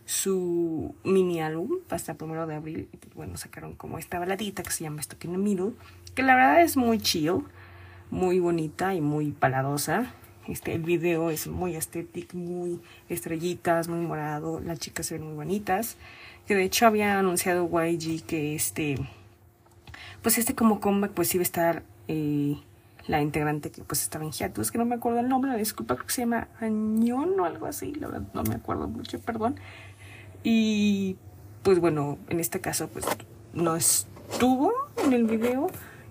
su 0.04 0.94
mini 1.04 1.40
álbum 1.40 1.78
hasta 1.88 2.12
el 2.12 2.18
primero 2.18 2.46
de 2.46 2.54
abril 2.54 2.88
y 2.92 2.96
pues 2.96 3.14
bueno 3.14 3.36
sacaron 3.36 3.74
como 3.74 3.98
esta 3.98 4.18
baladita 4.18 4.62
que 4.62 4.70
se 4.70 4.84
llama 4.84 5.02
Stuck 5.02 5.24
in 5.24 5.32
the 5.32 5.38
Middle 5.38 5.72
que 6.14 6.22
la 6.22 6.34
verdad 6.34 6.62
es 6.62 6.76
muy 6.76 6.98
chill 6.98 7.44
muy 8.10 8.40
bonita 8.40 8.94
y 8.94 9.00
muy 9.00 9.32
paladosa 9.32 10.14
este, 10.50 10.74
el 10.74 10.82
video 10.82 11.30
es 11.30 11.46
muy 11.46 11.76
estético, 11.76 12.36
muy 12.36 12.80
estrellitas, 13.08 13.88
muy 13.88 14.00
morado. 14.00 14.60
Las 14.60 14.80
chicas 14.80 15.06
se 15.06 15.14
ven 15.14 15.26
muy 15.26 15.34
bonitas. 15.34 15.96
Que 16.46 16.56
de 16.56 16.64
hecho 16.64 16.86
había 16.86 17.18
anunciado 17.18 17.68
YG 17.68 18.24
que 18.24 18.56
este, 18.56 18.96
pues 20.22 20.38
este 20.38 20.54
como 20.56 20.80
comeback 20.80 21.12
pues 21.12 21.32
iba 21.34 21.42
a 21.42 21.44
estar 21.44 21.82
eh, 22.08 22.56
la 23.10 23.20
integrante 23.20 23.72
que 23.72 23.82
pues 23.82 24.02
estaba 24.02 24.24
en 24.24 24.30
hiatus, 24.30 24.70
que 24.70 24.78
no 24.78 24.84
me 24.84 24.94
acuerdo 24.94 25.18
el 25.18 25.28
nombre, 25.28 25.50
la 25.50 25.56
disculpa, 25.56 25.96
creo 25.96 26.06
que 26.06 26.12
se 26.12 26.22
llama 26.22 26.48
Añón 26.60 27.38
o 27.40 27.44
algo 27.44 27.66
así, 27.66 27.92
la 27.94 28.06
verdad 28.06 28.28
no 28.34 28.44
me 28.44 28.54
acuerdo 28.54 28.86
mucho, 28.86 29.20
perdón. 29.20 29.56
Y 30.44 31.16
pues 31.64 31.80
bueno, 31.80 32.18
en 32.28 32.38
este 32.38 32.60
caso 32.60 32.88
pues 32.88 33.04
no 33.52 33.74
estuvo 33.74 34.72
en 35.04 35.12
el 35.12 35.24
video 35.24 35.66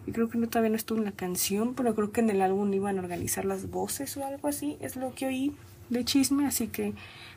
y 0.05 0.11
creo 0.11 0.29
que 0.29 0.37
no, 0.37 0.49
todavía 0.49 0.71
no 0.71 0.75
estuvo 0.75 0.99
en 0.99 1.05
la 1.05 1.13
canción, 1.13 1.73
pero 1.73 1.95
creo 1.95 2.11
que 2.11 2.19
en 2.19 2.29
el 2.29 2.41
álbum 2.41 2.73
iban 2.73 2.97
a 2.97 3.01
organizar 3.01 3.45
las 3.45 3.69
voces 3.69 4.17
o 4.17 4.25
algo 4.25 4.49
así, 4.49 4.77
es 4.81 4.97
lo 4.97 5.13
que 5.13 5.27
oí 5.27 5.55
de 5.89 6.03
chisme, 6.03 6.45
así 6.45 6.67
que 6.67 6.93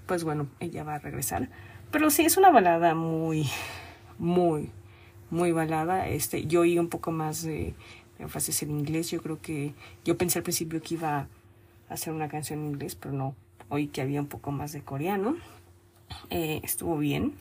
pues 0.06 0.24
bueno, 0.24 0.48
ella 0.58 0.82
va 0.82 0.96
a 0.96 0.98
regresar. 0.98 1.48
Pero 1.92 2.10
sí, 2.10 2.24
es 2.24 2.36
una 2.36 2.50
balada 2.50 2.94
muy, 2.94 3.46
muy, 4.18 4.70
muy 5.30 5.52
balada. 5.52 6.08
Este, 6.08 6.46
yo 6.46 6.62
oí 6.62 6.78
un 6.78 6.88
poco 6.88 7.12
más 7.12 7.42
de, 7.42 7.74
de 8.01 8.01
frases 8.28 8.62
en 8.62 8.70
inglés, 8.70 9.10
yo 9.10 9.22
creo 9.22 9.40
que, 9.40 9.74
yo 10.04 10.16
pensé 10.16 10.38
al 10.38 10.42
principio 10.42 10.80
que 10.82 10.94
iba 10.94 11.18
a 11.18 11.28
hacer 11.88 12.12
una 12.12 12.28
canción 12.28 12.60
en 12.60 12.66
inglés, 12.66 12.94
pero 12.94 13.14
no, 13.14 13.34
oí 13.68 13.88
que 13.88 14.00
había 14.00 14.20
un 14.20 14.28
poco 14.28 14.50
más 14.52 14.72
de 14.72 14.82
coreano. 14.82 15.36
Eh, 16.30 16.60
estuvo 16.62 16.98
bien. 16.98 17.34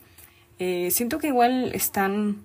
Eh, 0.58 0.90
siento 0.90 1.18
que 1.18 1.28
igual 1.28 1.72
están 1.74 2.44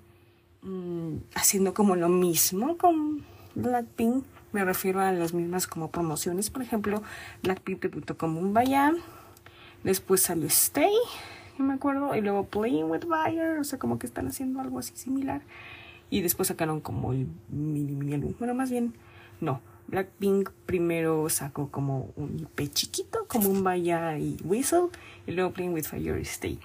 Mm, 0.62 1.20
haciendo 1.36 1.74
como 1.74 1.96
lo 1.96 2.10
mismo 2.10 2.78
con 2.78 3.24
Blackpink. 3.56 4.26
Me 4.52 4.66
refiero 4.66 5.02
a 5.02 5.12
las 5.12 5.34
mismas 5.34 5.68
como 5.68 5.92
promociones. 5.92 6.50
Por 6.50 6.62
ejemplo, 6.62 7.04
Blackpink 7.44 7.82
debutó 7.82 8.18
como 8.18 8.40
un. 8.40 8.54
Después 9.84 10.22
salió 10.22 10.48
Stay, 10.48 10.94
me 11.58 11.74
acuerdo. 11.74 12.16
Y 12.16 12.22
luego 12.22 12.46
Playing 12.46 12.90
with 12.90 13.04
Fire. 13.08 13.60
O 13.60 13.64
sea, 13.64 13.80
como 13.80 14.00
que 14.00 14.08
están 14.08 14.28
haciendo 14.28 14.60
algo 14.60 14.80
así 14.80 14.94
similar. 14.96 15.42
Y 16.10 16.22
después 16.22 16.48
sacaron 16.48 16.80
como 16.80 17.12
el 17.12 17.28
mini 17.50 17.96
mini 17.96 18.14
álbum. 18.16 18.34
Bueno, 18.40 18.54
más 18.54 18.72
bien, 18.72 18.94
no. 19.42 19.62
Blackpink 19.88 20.50
primero 20.66 21.30
sacó 21.30 21.70
como 21.72 22.12
un 22.16 22.40
IP 22.40 22.74
chiquito, 22.74 23.26
como 23.28 23.50
un 23.50 23.64
Vaya 23.64 24.18
y 24.18 24.38
Whistle. 24.44 24.90
Y 25.26 25.32
luego 25.32 25.52
Playing 25.52 25.74
with 25.74 25.86
Fire 25.86 26.18
Stay. 26.22 26.60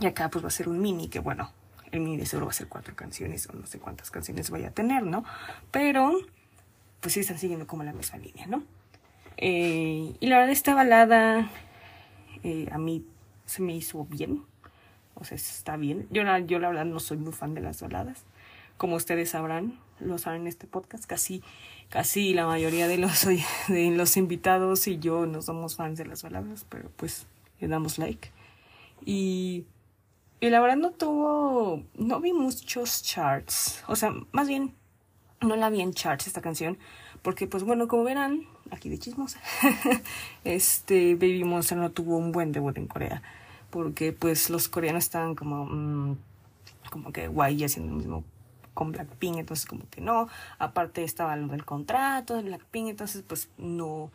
Y 0.00 0.06
acá 0.06 0.28
pues 0.30 0.44
va 0.44 0.48
a 0.48 0.52
ser 0.52 0.68
un 0.68 0.80
mini 0.80 1.08
que 1.08 1.20
bueno, 1.20 1.50
el 1.92 2.00
mini 2.00 2.16
de 2.16 2.26
seguro 2.26 2.46
va 2.46 2.50
a 2.50 2.54
ser 2.54 2.68
cuatro 2.68 2.94
canciones 2.94 3.48
o 3.48 3.52
no 3.52 3.66
sé 3.66 3.78
cuántas 3.78 4.10
canciones 4.10 4.50
vaya 4.50 4.68
a 4.68 4.70
tener, 4.70 5.04
¿no? 5.04 5.24
Pero, 5.70 6.18
pues 7.00 7.14
sí 7.14 7.20
están 7.20 7.38
siguiendo 7.38 7.66
como 7.66 7.84
la 7.84 7.92
misma 7.92 8.18
línea, 8.18 8.46
¿no? 8.46 8.62
Eh, 9.36 10.14
y 10.18 10.26
la 10.26 10.38
verdad, 10.38 10.52
esta 10.52 10.74
balada 10.74 11.50
eh, 12.42 12.68
a 12.72 12.78
mí 12.78 13.04
se 13.46 13.62
me 13.62 13.74
hizo 13.74 14.04
bien. 14.04 14.42
O 15.14 15.24
sea, 15.24 15.36
está 15.36 15.76
bien. 15.76 16.08
Yo, 16.10 16.22
yo 16.46 16.58
la 16.58 16.68
verdad 16.68 16.84
no 16.84 16.98
soy 16.98 17.16
muy 17.16 17.32
fan 17.32 17.54
de 17.54 17.60
las 17.60 17.80
baladas. 17.80 18.24
Como 18.76 18.96
ustedes 18.96 19.30
sabrán, 19.30 19.78
lo 20.00 20.18
saben 20.18 20.42
en 20.42 20.46
este 20.48 20.66
podcast, 20.66 21.04
casi, 21.06 21.42
casi 21.88 22.34
la 22.34 22.46
mayoría 22.46 22.88
de 22.88 22.98
los, 22.98 23.26
de 23.68 23.90
los 23.90 24.16
invitados 24.16 24.86
y 24.88 24.98
yo 24.98 25.26
no 25.26 25.42
somos 25.42 25.76
fans 25.76 25.98
de 25.98 26.06
las 26.06 26.22
baladas, 26.22 26.66
pero 26.68 26.90
pues 26.96 27.26
le 27.60 27.68
damos 27.68 27.98
like. 27.98 28.30
Y 29.04 29.66
y 30.44 30.50
la 30.50 30.60
verdad 30.60 30.76
no 30.76 30.90
tuvo, 30.90 31.82
no 31.96 32.20
vi 32.20 32.34
muchos 32.34 33.02
charts. 33.02 33.82
O 33.86 33.96
sea, 33.96 34.12
más 34.32 34.46
bien, 34.46 34.74
no 35.40 35.56
la 35.56 35.70
vi 35.70 35.80
en 35.80 35.94
charts 35.94 36.26
esta 36.26 36.42
canción. 36.42 36.76
Porque 37.22 37.46
pues 37.46 37.64
bueno, 37.64 37.88
como 37.88 38.04
verán, 38.04 38.42
aquí 38.70 38.90
de 38.90 38.98
chismosa, 38.98 39.40
este 40.44 41.14
Baby 41.14 41.44
Monster 41.44 41.78
no 41.78 41.92
tuvo 41.92 42.18
un 42.18 42.30
buen 42.30 42.52
debut 42.52 42.76
en 42.76 42.86
Corea. 42.86 43.22
Porque 43.70 44.12
pues 44.12 44.50
los 44.50 44.68
coreanos 44.68 45.04
estaban 45.04 45.34
como, 45.34 45.64
mm, 45.64 46.18
como 46.90 47.10
que 47.10 47.28
guay 47.28 47.64
haciendo 47.64 47.92
lo 47.92 47.98
mismo 47.98 48.24
con 48.74 48.92
Blackpink, 48.92 49.38
entonces 49.38 49.66
como 49.66 49.88
que 49.88 50.00
no. 50.00 50.28
Aparte 50.58 51.04
estaba 51.04 51.36
lo 51.36 51.48
del 51.48 51.64
contrato 51.64 52.36
de 52.36 52.42
Blackpink, 52.42 52.88
entonces 52.88 53.24
pues 53.26 53.48
no. 53.56 54.10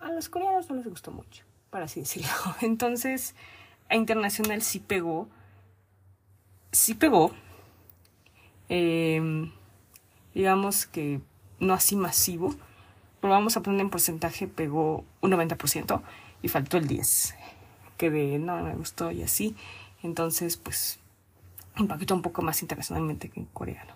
A 0.00 0.10
los 0.10 0.28
coreanos 0.28 0.68
no 0.68 0.76
les 0.76 0.86
gustó 0.86 1.10
mucho, 1.10 1.44
para 1.70 1.86
así 1.86 2.00
decirlo. 2.00 2.28
Entonces, 2.60 3.34
a 3.88 3.96
internacional 3.96 4.60
sí 4.60 4.78
pegó. 4.78 5.28
Sí 6.70 6.94
pegó. 6.94 7.32
Em, 8.68 9.52
digamos 10.34 10.86
que 10.86 11.20
no 11.60 11.72
así 11.72 11.96
masivo. 11.96 12.54
Pero 13.20 13.32
vamos 13.32 13.56
a 13.56 13.62
poner 13.62 13.80
en 13.80 13.90
porcentaje, 13.90 14.46
pegó 14.46 15.04
un 15.22 15.32
90% 15.32 16.02
y 16.42 16.48
faltó 16.48 16.76
el 16.76 16.86
10%. 16.86 17.34
Que 17.96 18.10
de 18.10 18.38
no 18.38 18.62
me 18.62 18.74
gustó 18.74 19.10
y 19.10 19.22
así. 19.22 19.56
Entonces, 20.02 20.58
pues, 20.58 21.00
impactó 21.78 22.14
un 22.14 22.22
poco 22.22 22.42
más 22.42 22.62
internacionalmente 22.62 23.28
que 23.28 23.40
en 23.40 23.46
coreano. 23.46 23.94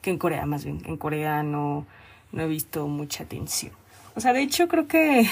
Que 0.00 0.10
en 0.10 0.18
Corea, 0.18 0.46
más 0.46 0.64
bien. 0.64 0.82
En 0.84 0.96
Corea 0.96 1.42
no, 1.42 1.86
no 2.32 2.42
he 2.42 2.48
visto 2.48 2.88
mucha 2.88 3.24
atención. 3.24 3.72
O 4.14 4.20
sea, 4.20 4.32
de 4.32 4.42
hecho, 4.42 4.68
creo 4.68 4.88
que 4.88 5.28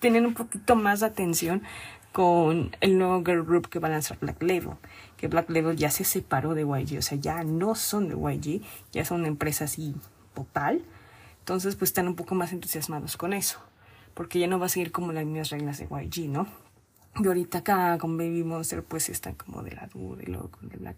tienen 0.00 0.26
un 0.26 0.34
poquito 0.34 0.76
más 0.76 1.00
de 1.00 1.06
atención 1.06 1.62
con 2.12 2.74
el 2.80 2.98
nuevo 2.98 3.22
girl 3.24 3.44
group 3.44 3.68
que 3.68 3.78
va 3.78 3.88
a 3.88 3.92
lanzar 3.92 4.18
Black 4.18 4.42
Label, 4.42 4.74
que 5.16 5.28
Black 5.28 5.48
Label 5.48 5.76
ya 5.76 5.90
se 5.90 6.04
separó 6.04 6.54
de 6.54 6.62
YG, 6.62 6.98
o 6.98 7.02
sea, 7.02 7.16
ya 7.18 7.44
no 7.44 7.74
son 7.74 8.08
de 8.08 8.16
YG, 8.16 8.62
ya 8.92 9.04
son 9.04 9.20
una 9.20 9.28
empresa 9.28 9.64
así 9.64 9.94
total. 10.34 10.82
Entonces, 11.38 11.76
pues 11.76 11.90
están 11.90 12.08
un 12.08 12.16
poco 12.16 12.34
más 12.34 12.52
entusiasmados 12.52 13.16
con 13.16 13.32
eso, 13.32 13.60
porque 14.14 14.38
ya 14.38 14.48
no 14.48 14.58
va 14.58 14.66
a 14.66 14.70
seguir 14.70 14.90
como 14.90 15.12
las 15.12 15.24
mismas 15.24 15.50
reglas 15.50 15.78
de 15.78 15.84
YG, 15.86 16.28
¿no? 16.28 16.48
Y 17.18 17.26
ahorita 17.26 17.58
acá 17.58 17.98
con 17.98 18.16
Baby 18.16 18.44
Monster, 18.44 18.82
pues 18.82 19.08
están 19.08 19.34
como 19.34 19.62
de 19.62 19.72
la 19.72 19.88
duda 19.88 20.22
y 20.22 20.26
luego 20.26 20.50
con 20.50 20.68
Black. 20.68 20.96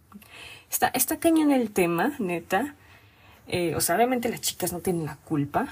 Está, 0.71 0.89
está 0.89 1.19
cañón 1.19 1.51
el 1.53 1.71
tema, 1.71 2.13
neta. 2.19 2.77
Eh, 3.49 3.75
o 3.75 3.81
sea, 3.81 3.97
obviamente 3.97 4.29
las 4.29 4.41
chicas 4.41 4.73
no 4.73 4.81
tienen 4.81 5.07
la 5.07 5.17
culpa, 5.17 5.67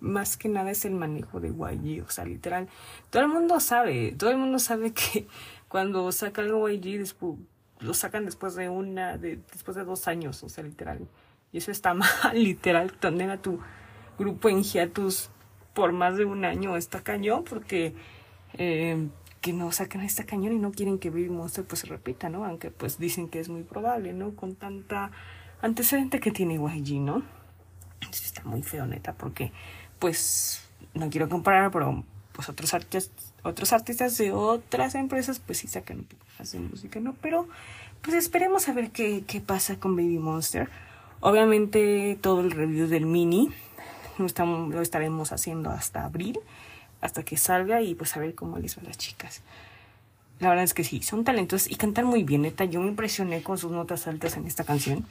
más 0.00 0.36
que 0.36 0.48
nada 0.48 0.70
es 0.70 0.84
el 0.84 0.92
manejo 0.92 1.40
de 1.40 1.48
YG, 1.48 2.04
o 2.06 2.10
sea, 2.10 2.24
literal, 2.24 2.68
todo 3.10 3.22
el 3.22 3.28
mundo 3.28 3.60
sabe, 3.60 4.12
todo 4.12 4.30
el 4.30 4.38
mundo 4.38 4.58
sabe 4.58 4.92
que 4.94 5.26
cuando 5.68 6.10
saca 6.10 6.42
algo 6.42 6.68
YG, 6.68 6.98
después, 6.98 7.38
lo 7.78 7.94
sacan 7.94 8.24
después 8.24 8.54
de 8.54 8.68
una, 8.68 9.18
de, 9.18 9.38
después 9.52 9.76
de 9.76 9.84
dos 9.84 10.08
años, 10.08 10.42
o 10.42 10.48
sea, 10.48 10.64
literal, 10.64 11.06
y 11.52 11.58
eso 11.58 11.70
está 11.70 11.94
mal, 11.94 12.10
literal, 12.34 12.92
tener 12.92 13.30
a 13.30 13.40
tu 13.40 13.60
grupo 14.18 14.48
en 14.48 14.62
hiatus 14.62 15.30
por 15.74 15.92
más 15.92 16.16
de 16.16 16.24
un 16.24 16.44
año 16.44 16.76
está 16.76 17.02
cañón, 17.02 17.44
porque 17.44 17.94
eh, 18.54 19.08
que 19.40 19.52
no 19.52 19.72
sacan 19.72 20.02
esta 20.02 20.24
cañón 20.24 20.52
y 20.52 20.58
no 20.58 20.72
quieren 20.72 20.98
que 20.98 21.10
Baby 21.10 21.30
Monster 21.30 21.64
pues 21.64 21.80
se 21.80 21.86
repita, 21.86 22.28
¿no? 22.28 22.44
Aunque 22.44 22.70
pues 22.70 22.98
dicen 22.98 23.28
que 23.28 23.40
es 23.40 23.48
muy 23.48 23.62
probable, 23.62 24.12
¿no? 24.12 24.34
Con 24.34 24.54
tanta 24.54 25.10
antecedente 25.62 26.20
que 26.20 26.30
tiene 26.30 26.54
YG, 26.54 27.00
¿no? 27.00 27.22
Entonces 27.94 28.26
está 28.26 28.44
muy 28.44 28.62
feo, 28.62 28.86
neta, 28.86 29.14
porque 29.14 29.52
pues 29.98 30.62
no 30.94 31.08
quiero 31.10 31.28
comparar, 31.28 31.70
pero 31.70 32.04
pues 32.32 32.48
otros 32.48 32.74
artistas, 32.74 33.32
otros 33.42 33.72
artistas 33.72 34.16
de 34.18 34.32
otras 34.32 34.94
empresas 34.94 35.38
pues 35.38 35.58
sí 35.58 35.68
sacan 35.68 36.00
un 36.00 36.04
poco 36.04 36.24
más 36.38 36.52
de 36.52 36.60
música, 36.60 37.00
¿no? 37.00 37.14
Pero 37.22 37.48
pues 38.02 38.16
esperemos 38.16 38.68
a 38.68 38.72
ver 38.72 38.90
qué, 38.90 39.24
qué 39.26 39.40
pasa 39.40 39.76
con 39.78 39.96
Baby 39.96 40.18
Monster. 40.18 40.68
Obviamente 41.20 42.18
todo 42.20 42.40
el 42.40 42.50
review 42.50 42.88
del 42.88 43.06
mini 43.06 43.50
lo 44.18 44.82
estaremos 44.82 45.32
haciendo 45.32 45.70
hasta 45.70 46.04
abril, 46.04 46.38
hasta 47.00 47.22
que 47.22 47.36
salga 47.36 47.82
y 47.82 47.94
pues 47.94 48.16
a 48.16 48.20
ver 48.20 48.34
cómo 48.34 48.58
les 48.58 48.76
va 48.76 48.82
a 48.82 48.86
las 48.86 48.98
chicas. 48.98 49.42
La 50.38 50.48
verdad 50.48 50.64
es 50.64 50.74
que 50.74 50.84
sí, 50.84 51.02
son 51.02 51.24
talentos 51.24 51.70
y 51.70 51.76
cantan 51.76 52.06
muy 52.06 52.24
bien, 52.24 52.42
neta. 52.42 52.64
Yo 52.64 52.80
me 52.80 52.88
impresioné 52.88 53.42
con 53.42 53.58
sus 53.58 53.70
notas 53.70 54.06
altas 54.06 54.36
en 54.36 54.46
esta 54.46 54.64
canción. 54.64 55.06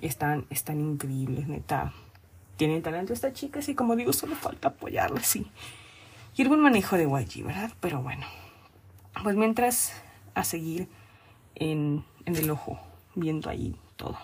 Están, 0.00 0.46
están 0.50 0.80
increíbles, 0.80 1.48
neta 1.48 1.92
tienen 2.58 2.82
talento 2.82 3.14
esta 3.14 3.32
chica, 3.32 3.60
y 3.66 3.74
como 3.74 3.96
digo, 3.96 4.12
solo 4.12 4.34
falta 4.34 4.68
apoyarla, 4.68 5.22
sí. 5.22 5.46
Y 6.36 6.44
buen 6.44 6.60
manejo 6.60 6.96
de 6.96 7.04
YG, 7.04 7.46
¿verdad? 7.46 7.72
Pero 7.80 8.02
bueno, 8.02 8.26
pues 9.22 9.36
mientras 9.36 9.94
a 10.34 10.44
seguir 10.44 10.88
en, 11.54 12.04
en 12.26 12.36
el 12.36 12.50
ojo, 12.50 12.78
viendo 13.14 13.48
ahí 13.48 13.74
todo. 13.96 14.18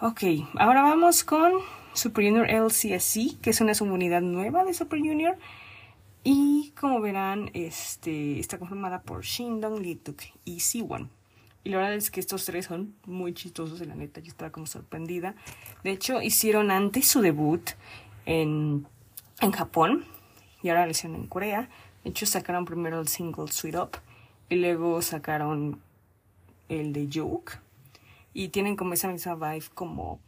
Ok, 0.00 0.22
ahora 0.56 0.82
vamos 0.82 1.24
con 1.24 1.52
Super 1.92 2.24
Junior 2.24 2.48
LCSC, 2.48 3.40
que 3.40 3.50
es 3.50 3.60
una 3.60 3.74
subunidad 3.74 4.22
nueva 4.22 4.64
de 4.64 4.72
Super 4.72 5.00
Junior. 5.00 5.36
Y 6.22 6.72
como 6.78 7.00
verán, 7.00 7.50
este, 7.54 8.38
está 8.38 8.58
conformada 8.58 9.02
por 9.02 9.22
Shindong, 9.22 9.80
Lituk 9.80 10.20
y 10.44 10.60
Siwon. 10.60 11.10
Y 11.64 11.70
la 11.70 11.78
verdad 11.78 11.94
es 11.94 12.10
que 12.10 12.20
estos 12.20 12.44
tres 12.44 12.66
son 12.66 12.94
muy 13.04 13.34
chistosos, 13.34 13.86
la 13.86 13.94
neta, 13.94 14.20
yo 14.20 14.28
estaba 14.28 14.50
como 14.50 14.66
sorprendida. 14.66 15.34
De 15.84 15.90
hecho, 15.90 16.22
hicieron 16.22 16.70
antes 16.70 17.06
su 17.06 17.20
debut 17.20 17.70
en, 18.26 18.86
en 19.40 19.52
Japón 19.52 20.04
y 20.62 20.68
ahora 20.70 20.86
lo 20.86 20.92
hicieron 20.92 21.20
en 21.20 21.26
Corea. 21.26 21.68
De 22.02 22.10
hecho, 22.10 22.26
sacaron 22.26 22.64
primero 22.64 23.00
el 23.00 23.08
single 23.08 23.48
Sweet 23.48 23.76
Up 23.76 23.98
y 24.48 24.56
luego 24.56 25.02
sacaron 25.02 25.80
el 26.68 26.92
de 26.92 27.08
Joke. 27.12 27.58
Y 28.32 28.48
tienen 28.48 28.76
como 28.76 28.94
esa 28.94 29.08
misma 29.08 29.34
vibe 29.34 29.66
como 29.74 30.20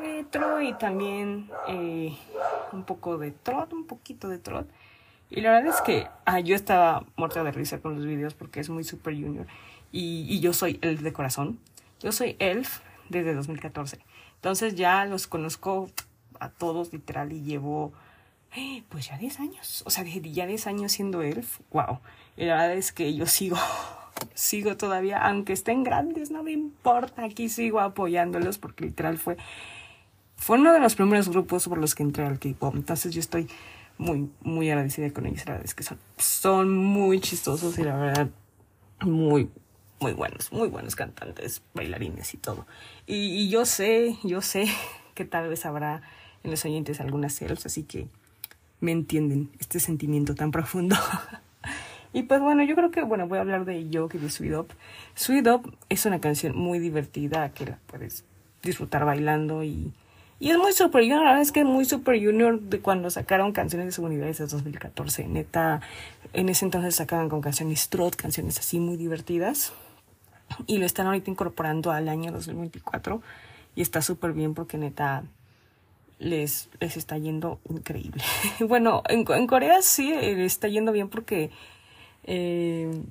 retro 0.00 0.60
y 0.60 0.74
también 0.74 1.50
eh, 1.68 2.16
un 2.72 2.84
poco 2.84 3.16
de 3.16 3.30
trot, 3.30 3.72
un 3.72 3.86
poquito 3.86 4.28
de 4.28 4.38
trot. 4.38 4.68
Y 5.30 5.40
la 5.40 5.50
verdad 5.52 5.74
es 5.74 5.80
que 5.82 6.08
ah, 6.24 6.40
yo 6.40 6.54
estaba 6.54 7.04
muerta 7.16 7.44
de 7.44 7.52
risa 7.52 7.80
con 7.80 7.96
los 7.96 8.06
videos 8.06 8.34
porque 8.34 8.60
es 8.60 8.70
muy 8.70 8.84
Super 8.84 9.14
Junior. 9.14 9.46
Y, 9.92 10.26
y 10.28 10.40
yo 10.40 10.52
soy 10.52 10.78
Elf 10.82 11.00
de 11.00 11.12
corazón. 11.12 11.58
Yo 12.00 12.12
soy 12.12 12.36
Elf 12.38 12.80
desde 13.08 13.34
2014. 13.34 13.98
Entonces 14.36 14.74
ya 14.74 15.04
los 15.04 15.26
conozco 15.26 15.90
a 16.40 16.48
todos 16.50 16.92
literal 16.92 17.32
y 17.32 17.42
llevo 17.42 17.92
eh, 18.56 18.82
pues 18.88 19.08
ya 19.08 19.18
10 19.18 19.40
años. 19.40 19.82
O 19.86 19.90
sea, 19.90 20.04
ya 20.04 20.46
10 20.46 20.66
años 20.66 20.92
siendo 20.92 21.22
Elf. 21.22 21.60
Wow. 21.70 22.00
Y 22.36 22.44
la 22.46 22.54
verdad 22.54 22.74
es 22.74 22.92
que 22.92 23.14
yo 23.14 23.26
sigo, 23.26 23.56
sigo 24.34 24.76
todavía, 24.76 25.18
aunque 25.18 25.52
estén 25.52 25.84
grandes, 25.84 26.30
no 26.30 26.42
me 26.42 26.52
importa. 26.52 27.24
Aquí 27.24 27.48
sigo 27.48 27.80
apoyándolos 27.80 28.58
porque 28.58 28.86
literal 28.86 29.18
fue, 29.18 29.36
fue 30.36 30.58
uno 30.58 30.72
de 30.72 30.80
los 30.80 30.94
primeros 30.94 31.28
grupos 31.28 31.68
por 31.68 31.78
los 31.78 31.94
que 31.94 32.02
entré 32.02 32.24
al 32.24 32.38
K-pop. 32.38 32.74
Entonces 32.74 33.12
yo 33.12 33.20
estoy 33.20 33.48
muy, 33.98 34.30
muy 34.40 34.70
agradecida 34.70 35.10
con 35.12 35.26
ellos. 35.26 35.44
La 35.46 35.58
que 35.60 35.82
son, 35.82 35.98
son 36.16 36.74
muy 36.74 37.20
chistosos 37.20 37.78
y 37.78 37.82
la 37.82 37.96
verdad, 37.96 38.28
muy, 39.02 39.50
muy 40.00 40.12
buenos, 40.12 40.52
muy 40.52 40.68
buenos 40.68 40.96
cantantes, 40.96 41.62
bailarines 41.74 42.32
y 42.34 42.36
todo. 42.36 42.66
Y, 43.06 43.48
yo 43.50 43.66
sé, 43.66 44.16
yo 44.24 44.40
sé 44.40 44.66
que 45.14 45.24
tal 45.24 45.48
vez 45.48 45.66
habrá 45.66 46.02
en 46.44 46.50
los 46.50 46.64
oyentes 46.64 47.00
algunas 47.00 47.34
celos, 47.34 47.66
así 47.66 47.82
que 47.82 48.08
me 48.80 48.92
entienden 48.92 49.50
este 49.58 49.80
sentimiento 49.80 50.34
tan 50.34 50.52
profundo. 50.52 50.96
y 52.12 52.22
pues 52.22 52.40
bueno, 52.40 52.62
yo 52.62 52.76
creo 52.76 52.90
que, 52.90 53.02
bueno, 53.02 53.26
voy 53.26 53.38
a 53.38 53.40
hablar 53.40 53.64
de 53.64 53.88
Yo 53.88 54.08
que 54.08 54.18
de 54.18 54.30
Sweet 54.30 54.54
Up. 54.54 54.68
Sweet 55.14 55.48
Up 55.48 55.76
es 55.88 56.06
una 56.06 56.20
canción 56.20 56.56
muy 56.56 56.78
divertida 56.78 57.50
que 57.50 57.66
la 57.66 57.78
puedes 57.86 58.24
disfrutar 58.62 59.04
bailando 59.04 59.64
y 59.64 59.92
y 60.40 60.50
es 60.50 60.58
muy 60.58 60.72
Super 60.72 61.02
Junior, 61.02 61.22
la 61.22 61.30
verdad 61.30 61.42
es 61.42 61.52
que 61.52 61.64
muy 61.64 61.84
Super 61.84 62.22
Junior 62.22 62.60
de 62.60 62.80
cuando 62.80 63.10
sacaron 63.10 63.52
canciones 63.52 63.86
de 63.86 63.92
su 63.92 64.02
unidades 64.04 64.38
de 64.38 64.46
2014. 64.46 65.26
Neta, 65.26 65.80
en 66.32 66.48
ese 66.48 66.64
entonces 66.64 66.94
sacaban 66.94 67.28
con 67.28 67.40
canciones 67.40 67.88
trot, 67.88 68.14
canciones 68.14 68.58
así 68.58 68.78
muy 68.78 68.96
divertidas. 68.96 69.72
Y 70.66 70.78
lo 70.78 70.86
están 70.86 71.06
ahorita 71.06 71.30
incorporando 71.30 71.90
al 71.90 72.08
año 72.08 72.30
2024. 72.30 73.20
Y 73.74 73.82
está 73.82 74.00
súper 74.00 74.32
bien 74.32 74.54
porque 74.54 74.78
neta 74.78 75.24
les, 76.18 76.68
les 76.80 76.96
está 76.96 77.18
yendo 77.18 77.60
increíble. 77.68 78.22
bueno, 78.60 79.02
en, 79.08 79.24
en, 79.28 79.46
Corea 79.46 79.82
sí 79.82 80.12
eh, 80.12 80.44
está 80.44 80.68
yendo 80.68 80.92
bien 80.92 81.08
porque 81.08 81.50
eh, 82.24 83.02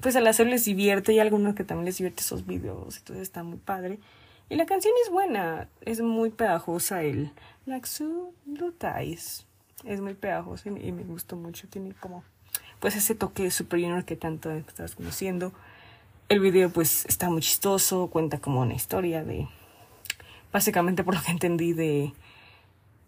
pues 0.00 0.16
al 0.16 0.26
hacer 0.26 0.46
les 0.46 0.64
divierte 0.64 1.12
y 1.12 1.18
algunos 1.18 1.54
que 1.54 1.64
también 1.64 1.86
les 1.86 1.98
divierte 1.98 2.22
esos 2.22 2.46
videos. 2.46 2.96
Entonces 2.98 3.22
está 3.22 3.42
muy 3.42 3.58
padre. 3.58 3.98
Y 4.48 4.56
la 4.56 4.66
canción 4.66 4.94
es 5.04 5.10
buena, 5.10 5.68
es 5.80 6.00
muy 6.00 6.30
pegajosa 6.30 7.02
el 7.02 7.32
Laxu 7.66 8.32
Lutais. 8.46 9.44
Es 9.84 10.00
muy 10.00 10.14
pegajosa 10.14 10.68
y, 10.68 10.92
me 10.92 11.04
gustó 11.04 11.36
mucho. 11.36 11.68
Tiene 11.68 11.94
como 11.94 12.22
pues 12.80 12.94
ese 12.94 13.14
toque 13.14 13.50
super 13.50 13.80
junior 13.80 14.04
que 14.04 14.16
tanto 14.16 14.50
estás 14.50 14.94
conociendo. 14.94 15.52
El 16.28 16.40
video 16.40 16.70
pues 16.70 17.06
está 17.06 17.28
muy 17.28 17.40
chistoso, 17.42 18.08
cuenta 18.08 18.38
como 18.38 18.60
una 18.60 18.74
historia 18.74 19.24
de 19.24 19.48
básicamente 20.52 21.04
por 21.04 21.14
lo 21.14 21.22
que 21.22 21.30
entendí 21.32 21.72
de 21.72 22.12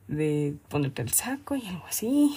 de 0.08 0.56
ponerte 0.68 1.02
el 1.02 1.12
saco 1.12 1.54
y 1.54 1.66
algo 1.66 1.86
así. 1.86 2.36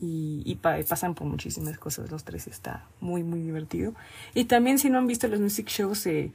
Y, 0.00 0.42
y 0.44 0.54
pasan 0.54 1.16
por 1.16 1.26
muchísimas 1.26 1.76
cosas 1.76 2.08
los 2.10 2.22
tres. 2.22 2.46
Está 2.46 2.86
muy, 3.00 3.24
muy 3.24 3.40
divertido. 3.40 3.94
Y 4.32 4.44
también 4.44 4.78
si 4.78 4.90
no 4.90 4.98
han 4.98 5.08
visto 5.08 5.26
los 5.26 5.40
music 5.40 5.66
shows, 5.66 6.06
eh, 6.06 6.30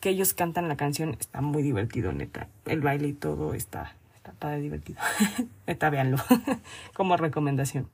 que 0.00 0.08
ellos 0.08 0.34
cantan 0.34 0.68
la 0.68 0.76
canción 0.76 1.16
está 1.20 1.40
muy 1.40 1.62
divertido, 1.62 2.12
neta. 2.12 2.48
El 2.64 2.80
baile 2.80 3.08
y 3.08 3.12
todo 3.12 3.54
está, 3.54 3.94
está 4.16 4.32
padre 4.32 4.60
divertido. 4.60 4.98
neta, 5.66 5.90
véanlo 5.90 6.16
como 6.94 7.16
recomendación. 7.16 7.88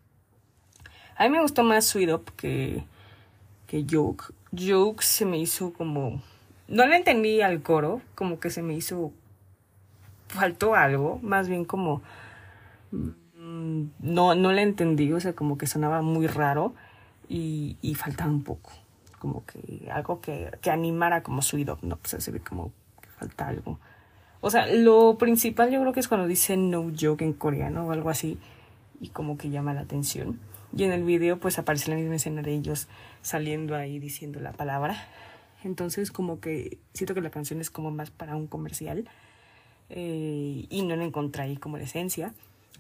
A 1.17 1.25
mí 1.25 1.31
me 1.31 1.43
gustó 1.43 1.65
más 1.65 1.85
Sweet 1.87 2.13
Up 2.13 2.33
que, 2.37 2.85
que 3.67 3.85
Joke. 3.91 4.27
Joke 4.57 5.03
se 5.03 5.27
me 5.27 5.39
hizo 5.39 5.73
como... 5.73 6.23
No 6.69 6.87
le 6.87 6.97
entendí 6.97 7.41
al 7.41 7.63
coro, 7.63 8.01
como 8.15 8.39
que 8.39 8.51
se 8.51 8.63
me 8.63 8.75
hizo... 8.75 9.13
Faltó 10.29 10.75
algo, 10.75 11.19
más 11.23 11.49
bien 11.49 11.65
como... 11.65 12.03
Mm, 12.93 13.85
no, 14.01 14.35
no 14.35 14.53
le 14.53 14.63
entendí, 14.63 15.13
o 15.13 15.21
sea, 15.21 15.33
como 15.33 15.59
que 15.59 15.67
sonaba 15.67 16.03
muy 16.03 16.27
raro 16.27 16.75
y, 17.29 17.77
y 17.81 17.95
faltaba 17.95 18.31
un 18.31 18.43
poco 18.43 18.73
como 19.27 19.45
que 19.45 19.91
algo 19.91 20.21
que, 20.21 20.53
que 20.61 20.71
animara 20.71 21.25
como 21.25 21.43
su 21.43 21.57
Up, 21.57 21.79
¿no? 21.83 21.97
Pues 21.97 22.23
se 22.23 22.31
ve 22.31 22.39
como 22.39 22.71
que 23.01 23.09
falta 23.09 23.49
algo. 23.49 23.81
O 24.41 24.51
sea, 24.51 24.73
lo 24.73 25.19
principal 25.19 25.73
yo 25.73 25.81
creo 25.81 25.93
que 25.93 25.99
es 25.99 26.07
cuando 26.07 26.29
dice 26.29 26.57
no 26.57 26.93
joke 26.99 27.23
en 27.23 27.33
coreano 27.33 27.89
o 27.89 27.91
algo 27.91 28.09
así 28.09 28.39
y 29.01 29.09
como 29.09 29.37
que 29.37 29.51
llama 29.51 29.75
la 29.75 29.81
atención. 29.81 30.39
Y 30.77 30.85
en 30.85 30.93
el 30.93 31.03
video 31.03 31.41
pues 31.41 31.59
aparece 31.59 31.91
la 31.91 31.97
misma 31.97 32.15
escena 32.15 32.43
de 32.43 32.53
ellos 32.53 32.87
saliendo 33.21 33.75
ahí 33.75 33.99
diciendo 33.99 34.39
la 34.39 34.53
palabra. 34.53 34.97
Entonces 35.65 36.13
como 36.13 36.39
que 36.39 36.79
siento 36.95 37.15
que 37.15 37.21
la 37.21 37.31
canción 37.31 37.61
es 37.61 37.69
como 37.69 37.91
más 37.91 38.13
para 38.13 38.37
un 38.37 38.47
comercial 38.47 39.09
eh, 39.91 40.67
y 40.71 40.83
no 40.83 40.95
la 40.95 41.03
encontré 41.03 41.43
ahí 41.43 41.57
como 41.57 41.79
la 41.79 41.83
esencia. 41.85 42.33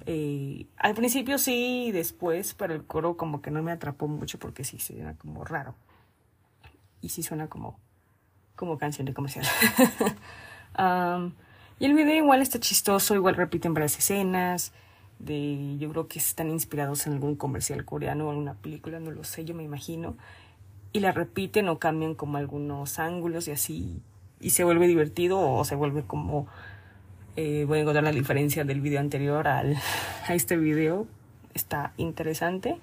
Eh, 0.04 0.66
al 0.76 0.94
principio 0.94 1.38
sí, 1.38 1.90
después, 1.90 2.54
pero 2.54 2.72
el 2.72 2.84
coro 2.84 3.16
como 3.16 3.42
que 3.42 3.50
no 3.50 3.64
me 3.64 3.72
atrapó 3.72 4.06
mucho 4.06 4.38
porque 4.38 4.62
sí, 4.62 4.78
se 4.78 5.00
era 5.00 5.14
como 5.14 5.44
raro 5.44 5.74
y 7.06 7.08
sí 7.08 7.22
suena 7.22 7.46
como, 7.46 7.78
como 8.56 8.78
canción 8.78 9.06
de 9.06 9.14
comercial. 9.14 9.46
y 11.78 11.84
el 11.84 11.94
video 11.94 12.16
igual 12.16 12.42
está 12.42 12.58
chistoso, 12.58 13.14
igual 13.14 13.36
repiten 13.36 13.74
varias 13.74 13.96
escenas. 13.96 14.72
De, 15.20 15.78
yo 15.78 15.88
creo 15.90 16.08
que 16.08 16.18
están 16.18 16.50
inspirados 16.50 17.06
en 17.06 17.14
algún 17.14 17.36
comercial 17.36 17.84
coreano 17.84 18.26
o 18.26 18.30
alguna 18.30 18.54
película, 18.54 18.98
no 18.98 19.12
lo 19.12 19.22
sé, 19.22 19.44
yo 19.44 19.54
me 19.54 19.62
imagino. 19.62 20.16
Y 20.92 20.98
la 20.98 21.12
repiten 21.12 21.68
o 21.68 21.78
cambian 21.78 22.16
como 22.16 22.38
algunos 22.38 22.98
ángulos 22.98 23.46
y 23.46 23.52
así. 23.52 24.02
Y 24.40 24.50
se 24.50 24.64
vuelve 24.64 24.88
divertido 24.88 25.38
o 25.40 25.64
se 25.64 25.76
vuelve 25.76 26.02
como... 26.02 26.48
Eh, 27.36 27.66
voy 27.68 27.78
a 27.78 27.80
encontrar 27.82 28.02
la 28.02 28.12
diferencia 28.12 28.64
del 28.64 28.80
video 28.80 28.98
anterior 28.98 29.46
al, 29.46 29.76
a 30.26 30.34
este 30.34 30.56
video. 30.56 31.06
Está 31.54 31.92
interesante. 31.98 32.78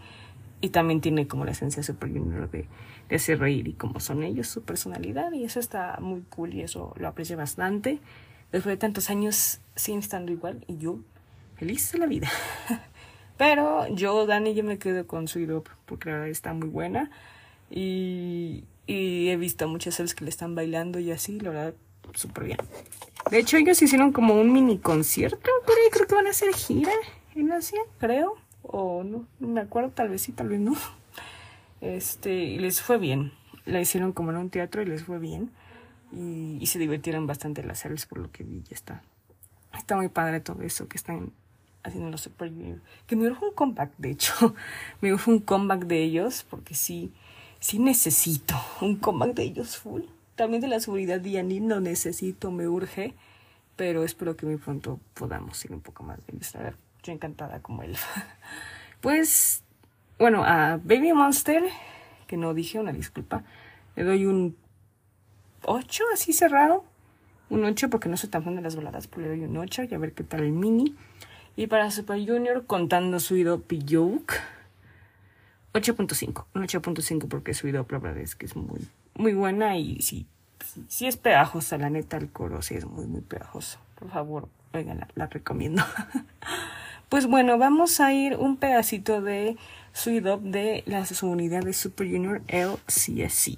Y 0.63 0.69
también 0.69 1.01
tiene 1.01 1.27
como 1.27 1.43
la 1.43 1.51
esencia 1.51 1.83
super 1.83 2.09
junior 2.09 2.49
de 2.49 2.67
de 3.09 3.15
hacer 3.15 3.39
reír 3.39 3.67
y 3.67 3.73
como 3.73 3.99
son 3.99 4.23
ellos, 4.23 4.47
su 4.47 4.63
personalidad 4.63 5.31
y 5.33 5.43
eso 5.43 5.59
está 5.59 5.97
muy 5.99 6.21
cool 6.29 6.53
y 6.53 6.61
eso 6.61 6.93
lo 6.97 7.07
aprecio 7.07 7.37
bastante. 7.37 7.99
Después 8.51 8.73
de 8.73 8.77
tantos 8.77 9.09
años 9.09 9.59
siguen 9.75 9.99
estando 9.99 10.31
igual 10.31 10.63
y 10.67 10.77
yo 10.77 10.99
feliz 11.55 11.91
de 11.91 11.99
la 11.99 12.05
vida. 12.05 12.29
Pero 13.37 13.87
yo, 13.93 14.25
Dani, 14.25 14.53
yo 14.53 14.63
me 14.63 14.77
quedo 14.77 15.07
con 15.07 15.27
su 15.27 15.39
Up 15.39 15.69
porque 15.85 16.09
la 16.09 16.15
verdad 16.15 16.29
está 16.29 16.53
muy 16.53 16.69
buena 16.69 17.09
y, 17.69 18.63
y 18.85 19.29
he 19.29 19.37
visto 19.37 19.67
muchas 19.67 19.97
veces 19.97 20.13
que 20.13 20.23
le 20.23 20.29
están 20.29 20.55
bailando 20.55 20.99
y 20.99 21.11
así, 21.11 21.39
la 21.39 21.49
verdad, 21.49 21.73
súper 22.13 22.43
bien. 22.45 22.57
De 23.31 23.39
hecho, 23.39 23.57
ellos 23.57 23.81
hicieron 23.81 24.11
como 24.11 24.35
un 24.35 24.53
mini 24.53 24.77
concierto, 24.77 25.49
ahí 25.67 25.89
creo 25.91 26.07
que 26.07 26.15
van 26.15 26.27
a 26.27 26.29
hacer 26.29 26.53
gira 26.53 26.91
en 27.35 27.51
Asia, 27.51 27.79
creo. 27.97 28.35
O 28.63 29.03
no, 29.03 29.27
no 29.39 29.47
me 29.47 29.61
acuerdo, 29.61 29.91
tal 29.91 30.09
vez 30.09 30.21
sí, 30.21 30.31
tal 30.31 30.49
vez 30.49 30.59
no. 30.59 30.73
Este, 31.83 32.33
y 32.33 32.59
les 32.59 32.81
fue 32.81 32.97
bien. 32.97 33.33
La 33.65 33.81
hicieron 33.81 34.13
como 34.13 34.31
en 34.31 34.37
un 34.37 34.49
teatro 34.49 34.81
y 34.81 34.85
les 34.85 35.03
fue 35.03 35.19
bien. 35.19 35.51
Y, 36.13 36.65
se 36.67 36.79
divirtieron 36.79 37.27
bastante 37.27 37.63
las 37.63 37.79
series 37.79 38.05
por 38.05 38.19
lo 38.19 38.31
que 38.31 38.43
vi. 38.43 38.63
Ya 38.69 38.75
está. 38.75 39.03
Está 39.75 39.97
muy 39.97 40.07
padre 40.07 40.39
todo 40.39 40.61
eso 40.61 40.87
que 40.87 40.97
están 40.97 41.33
haciendo 41.83 42.09
los 42.09 42.21
Super 42.21 42.49
Junior. 42.49 42.79
Que 43.05 43.15
me 43.15 43.27
urge 43.27 43.45
un 43.45 43.53
comeback, 43.53 43.91
de 43.97 44.11
hecho. 44.11 44.55
me 45.01 45.13
urge 45.13 45.29
un 45.29 45.39
comeback 45.39 45.85
de 45.85 46.03
ellos 46.03 46.45
porque 46.49 46.73
sí, 46.73 47.11
sí 47.59 47.79
necesito 47.79 48.55
un 48.81 48.95
comeback 48.95 49.33
de 49.33 49.43
ellos 49.43 49.77
full. 49.77 50.03
También 50.35 50.61
de 50.61 50.67
la 50.67 50.79
seguridad 50.79 51.19
de 51.19 51.31
Yanni 51.31 51.59
no 51.59 51.79
necesito, 51.79 52.51
me 52.51 52.67
urge. 52.67 53.13
Pero 53.75 54.03
espero 54.03 54.37
que 54.37 54.45
muy 54.45 54.57
pronto 54.57 54.99
podamos 55.15 55.63
ir 55.65 55.73
un 55.73 55.81
poco 55.81 56.03
más 56.03 56.17
de 56.27 56.35
ellos. 56.35 56.53
Yo 57.03 57.13
encantada 57.13 57.61
como 57.61 57.83
él. 57.83 57.95
pues 59.01 59.63
bueno, 60.17 60.43
a 60.45 60.77
Baby 60.77 61.13
Monster, 61.13 61.63
que 62.27 62.37
no 62.37 62.53
dije, 62.53 62.79
una 62.79 62.93
disculpa, 62.93 63.43
le 63.95 64.03
doy 64.03 64.25
un 64.25 64.55
8 65.65 66.03
así 66.13 66.33
cerrado. 66.33 66.83
Un 67.49 67.65
8 67.65 67.89
porque 67.89 68.09
no 68.09 68.17
soy 68.17 68.29
tan 68.29 68.43
fan 68.43 68.55
de 68.55 68.61
las 68.61 68.75
baladas, 68.75 69.07
pero 69.07 69.23
le 69.23 69.29
doy 69.29 69.43
un 69.43 69.57
8 69.57 69.83
y 69.83 69.93
a 69.93 69.97
ver 69.97 70.13
qué 70.13 70.23
tal 70.23 70.41
el 70.41 70.51
mini. 70.51 70.95
Y 71.55 71.67
para 71.67 71.91
Super 71.91 72.25
Junior, 72.25 72.65
contando 72.65 73.19
su 73.19 73.35
idop 73.35 73.71
y 73.71 73.83
8.5. 75.73 76.45
Un 76.53 76.63
8.5 76.63 77.27
porque 77.27 77.53
su 77.53 77.67
idop 77.67 77.91
la 77.91 77.99
verdad 77.99 78.21
es 78.21 78.35
que 78.35 78.45
es 78.45 78.55
muy, 78.55 78.87
muy 79.15 79.33
buena 79.33 79.77
y 79.77 80.01
sí, 80.01 80.27
sí, 80.87 81.07
es 81.07 81.17
pegajosa, 81.17 81.77
la 81.77 81.89
neta, 81.89 82.17
el 82.17 82.31
coro 82.31 82.61
sí 82.61 82.75
es 82.75 82.85
muy, 82.85 83.05
muy 83.05 83.21
pegajoso. 83.21 83.79
Por 83.95 84.09
favor, 84.09 84.49
oigan, 84.73 85.07
la, 85.15 85.27
recomiendo. 85.27 85.83
pues 87.09 87.27
bueno, 87.27 87.57
vamos 87.57 87.99
a 87.99 88.13
ir 88.13 88.35
un 88.35 88.57
pedacito 88.57 89.21
de 89.21 89.57
Sweet 89.93 90.25
Up 90.25 90.41
de 90.41 90.83
las 90.85 91.21
unidades 91.23 91.77
Super 91.77 92.07
Junior 92.07 92.41
LCSC. 92.47 93.57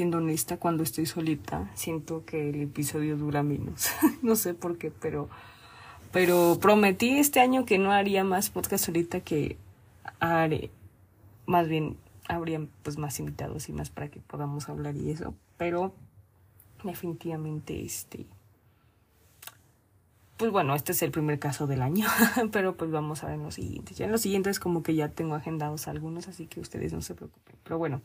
Siendo 0.00 0.16
honesta, 0.16 0.56
cuando 0.56 0.82
estoy 0.82 1.04
solita, 1.04 1.70
siento 1.74 2.24
que 2.24 2.48
el 2.48 2.62
episodio 2.62 3.18
dura 3.18 3.42
menos. 3.42 3.90
no 4.22 4.34
sé 4.34 4.54
por 4.54 4.78
qué, 4.78 4.90
pero, 4.90 5.28
pero 6.10 6.56
prometí 6.58 7.18
este 7.18 7.38
año 7.38 7.66
que 7.66 7.76
no 7.76 7.92
haría 7.92 8.24
más 8.24 8.48
podcast 8.48 8.86
solita, 8.86 9.20
que 9.20 9.58
haré, 10.18 10.70
más 11.44 11.68
bien 11.68 11.98
habría 12.28 12.66
pues 12.82 12.96
más 12.96 13.20
invitados 13.20 13.68
y 13.68 13.74
más 13.74 13.90
para 13.90 14.08
que 14.08 14.20
podamos 14.20 14.70
hablar 14.70 14.96
y 14.96 15.10
eso. 15.10 15.34
Pero 15.58 15.92
definitivamente 16.82 17.84
este 17.84 18.24
pues 20.38 20.50
bueno, 20.50 20.74
este 20.74 20.92
es 20.92 21.02
el 21.02 21.10
primer 21.10 21.38
caso 21.38 21.66
del 21.66 21.82
año, 21.82 22.06
pero 22.52 22.74
pues 22.74 22.90
vamos 22.90 23.22
a 23.22 23.26
ver 23.26 23.34
en 23.34 23.42
los 23.42 23.56
siguientes. 23.56 23.98
Ya 23.98 24.06
en 24.06 24.12
los 24.12 24.22
siguientes 24.22 24.58
como 24.60 24.82
que 24.82 24.94
ya 24.94 25.10
tengo 25.10 25.34
agendados 25.34 25.88
algunos, 25.88 26.26
así 26.26 26.46
que 26.46 26.58
ustedes 26.58 26.94
no 26.94 27.02
se 27.02 27.14
preocupen. 27.14 27.56
Pero 27.62 27.76
bueno, 27.76 28.00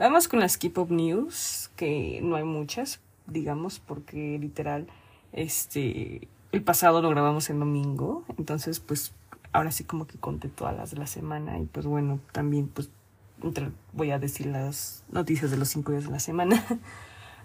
vamos 0.00 0.28
con 0.28 0.40
las 0.40 0.56
K-Pop 0.56 0.90
News, 0.90 1.70
que 1.76 2.20
no 2.22 2.36
hay 2.36 2.44
muchas, 2.44 3.00
digamos, 3.26 3.78
porque 3.80 4.38
literal, 4.40 4.86
este, 5.32 6.28
el 6.52 6.62
pasado 6.62 7.02
lo 7.02 7.10
grabamos 7.10 7.50
en 7.50 7.60
domingo, 7.60 8.24
entonces 8.38 8.80
pues 8.80 9.12
ahora 9.52 9.70
sí 9.70 9.84
como 9.84 10.06
que 10.06 10.18
conté 10.18 10.48
todas 10.48 10.76
las 10.76 10.90
de 10.90 10.96
la 10.96 11.06
semana 11.06 11.58
y 11.58 11.66
pues 11.66 11.86
bueno, 11.86 12.18
también 12.32 12.68
pues 12.68 12.90
voy 13.92 14.10
a 14.10 14.18
decir 14.18 14.46
las 14.46 15.04
noticias 15.10 15.50
de 15.50 15.56
los 15.56 15.68
cinco 15.68 15.92
días 15.92 16.04
de 16.04 16.10
la 16.10 16.20
semana. 16.20 16.64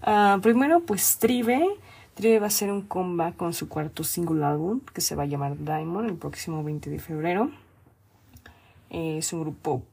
Uh, 0.06 0.40
primero 0.42 0.80
pues 0.82 1.18
Tribe 1.20 1.66
Tribe 2.16 2.40
va 2.40 2.46
a 2.46 2.48
hacer 2.48 2.72
un 2.72 2.82
comeback 2.82 3.36
con 3.36 3.54
su 3.54 3.68
cuarto 3.68 4.06
single 4.06 4.46
álbum 4.46 4.80
que 4.94 5.02
se 5.02 5.16
va 5.16 5.24
a 5.24 5.26
llamar 5.26 5.58
Diamond 5.58 6.10
el 6.10 6.16
próximo 6.16 6.64
20 6.64 6.90
de 6.90 7.00
febrero. 7.00 7.52
Es 8.90 9.34
un 9.34 9.42
grupo 9.42 9.84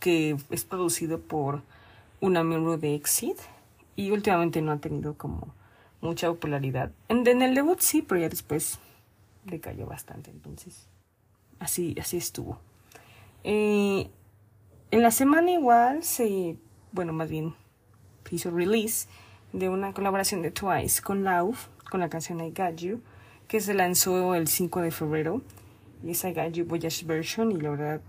que 0.00 0.36
es 0.50 0.64
producido 0.64 1.20
por 1.20 1.62
una 2.20 2.42
miembro 2.42 2.78
de 2.78 2.94
Exit 2.94 3.38
y 3.94 4.10
últimamente 4.10 4.62
no 4.62 4.72
ha 4.72 4.78
tenido 4.78 5.14
como 5.14 5.54
mucha 6.00 6.28
popularidad. 6.28 6.92
En, 7.08 7.26
el 7.42 7.54
debut 7.54 7.80
sí, 7.80 8.02
pero 8.02 8.20
ya 8.20 8.28
después 8.28 8.78
le 9.44 9.60
cayó 9.60 9.86
bastante, 9.86 10.30
entonces 10.30 10.86
así, 11.58 11.96
así 12.00 12.16
estuvo. 12.16 12.58
Eh, 13.44 14.10
en 14.90 15.02
la 15.02 15.10
semana 15.10 15.50
igual 15.50 16.02
se, 16.02 16.56
bueno, 16.92 17.12
más 17.12 17.28
bien 17.28 17.54
hizo 18.30 18.50
release 18.50 19.08
de 19.52 19.68
una 19.68 19.92
colaboración 19.92 20.42
de 20.42 20.50
Twice 20.50 21.02
con 21.02 21.24
Lauf, 21.24 21.68
con 21.90 22.00
la 22.00 22.08
canción 22.08 22.40
I 22.40 22.50
Got 22.50 22.76
You, 22.76 23.00
que 23.48 23.60
se 23.60 23.74
lanzó 23.74 24.34
el 24.34 24.48
5 24.48 24.80
de 24.80 24.90
febrero. 24.90 25.42
Y 26.04 26.10
es 26.10 26.24
I 26.24 26.32
Got 26.32 26.52
You 26.52 26.66
Voyage 26.66 27.04
Version, 27.06 27.52
y 27.52 27.56
la 27.56 27.70
verdad 27.70 28.00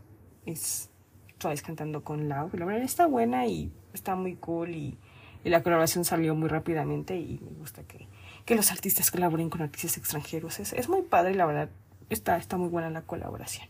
es 0.46 0.90
Twice 1.38 1.64
cantando 1.64 2.04
con 2.04 2.28
Lauf. 2.28 2.54
La 2.54 2.66
verdad 2.66 2.84
está 2.84 3.06
buena 3.06 3.46
y 3.48 3.72
está 3.94 4.16
muy 4.16 4.36
cool, 4.36 4.76
y, 4.76 4.98
la 5.44 5.64
colaboración 5.64 6.04
salió 6.04 6.36
muy 6.36 6.50
rápidamente, 6.50 7.16
y 7.16 7.40
me 7.42 7.58
gusta 7.58 7.82
que, 7.84 8.08
que 8.46 8.56
los 8.56 8.72
artistas 8.72 9.12
colaboren 9.12 9.50
con 9.50 9.62
artistas 9.62 9.98
extranjeros. 9.98 10.60
Es, 10.60 10.74
es 10.74 10.90
muy 10.90 11.04
padre, 11.04 11.36
la 11.36 11.46
verdad 11.46 11.70
está, 12.10 12.38
está 12.38 12.58
muy 12.58 12.70
buena 12.70 12.90
la 12.90 13.02
colaboración. 13.02 13.68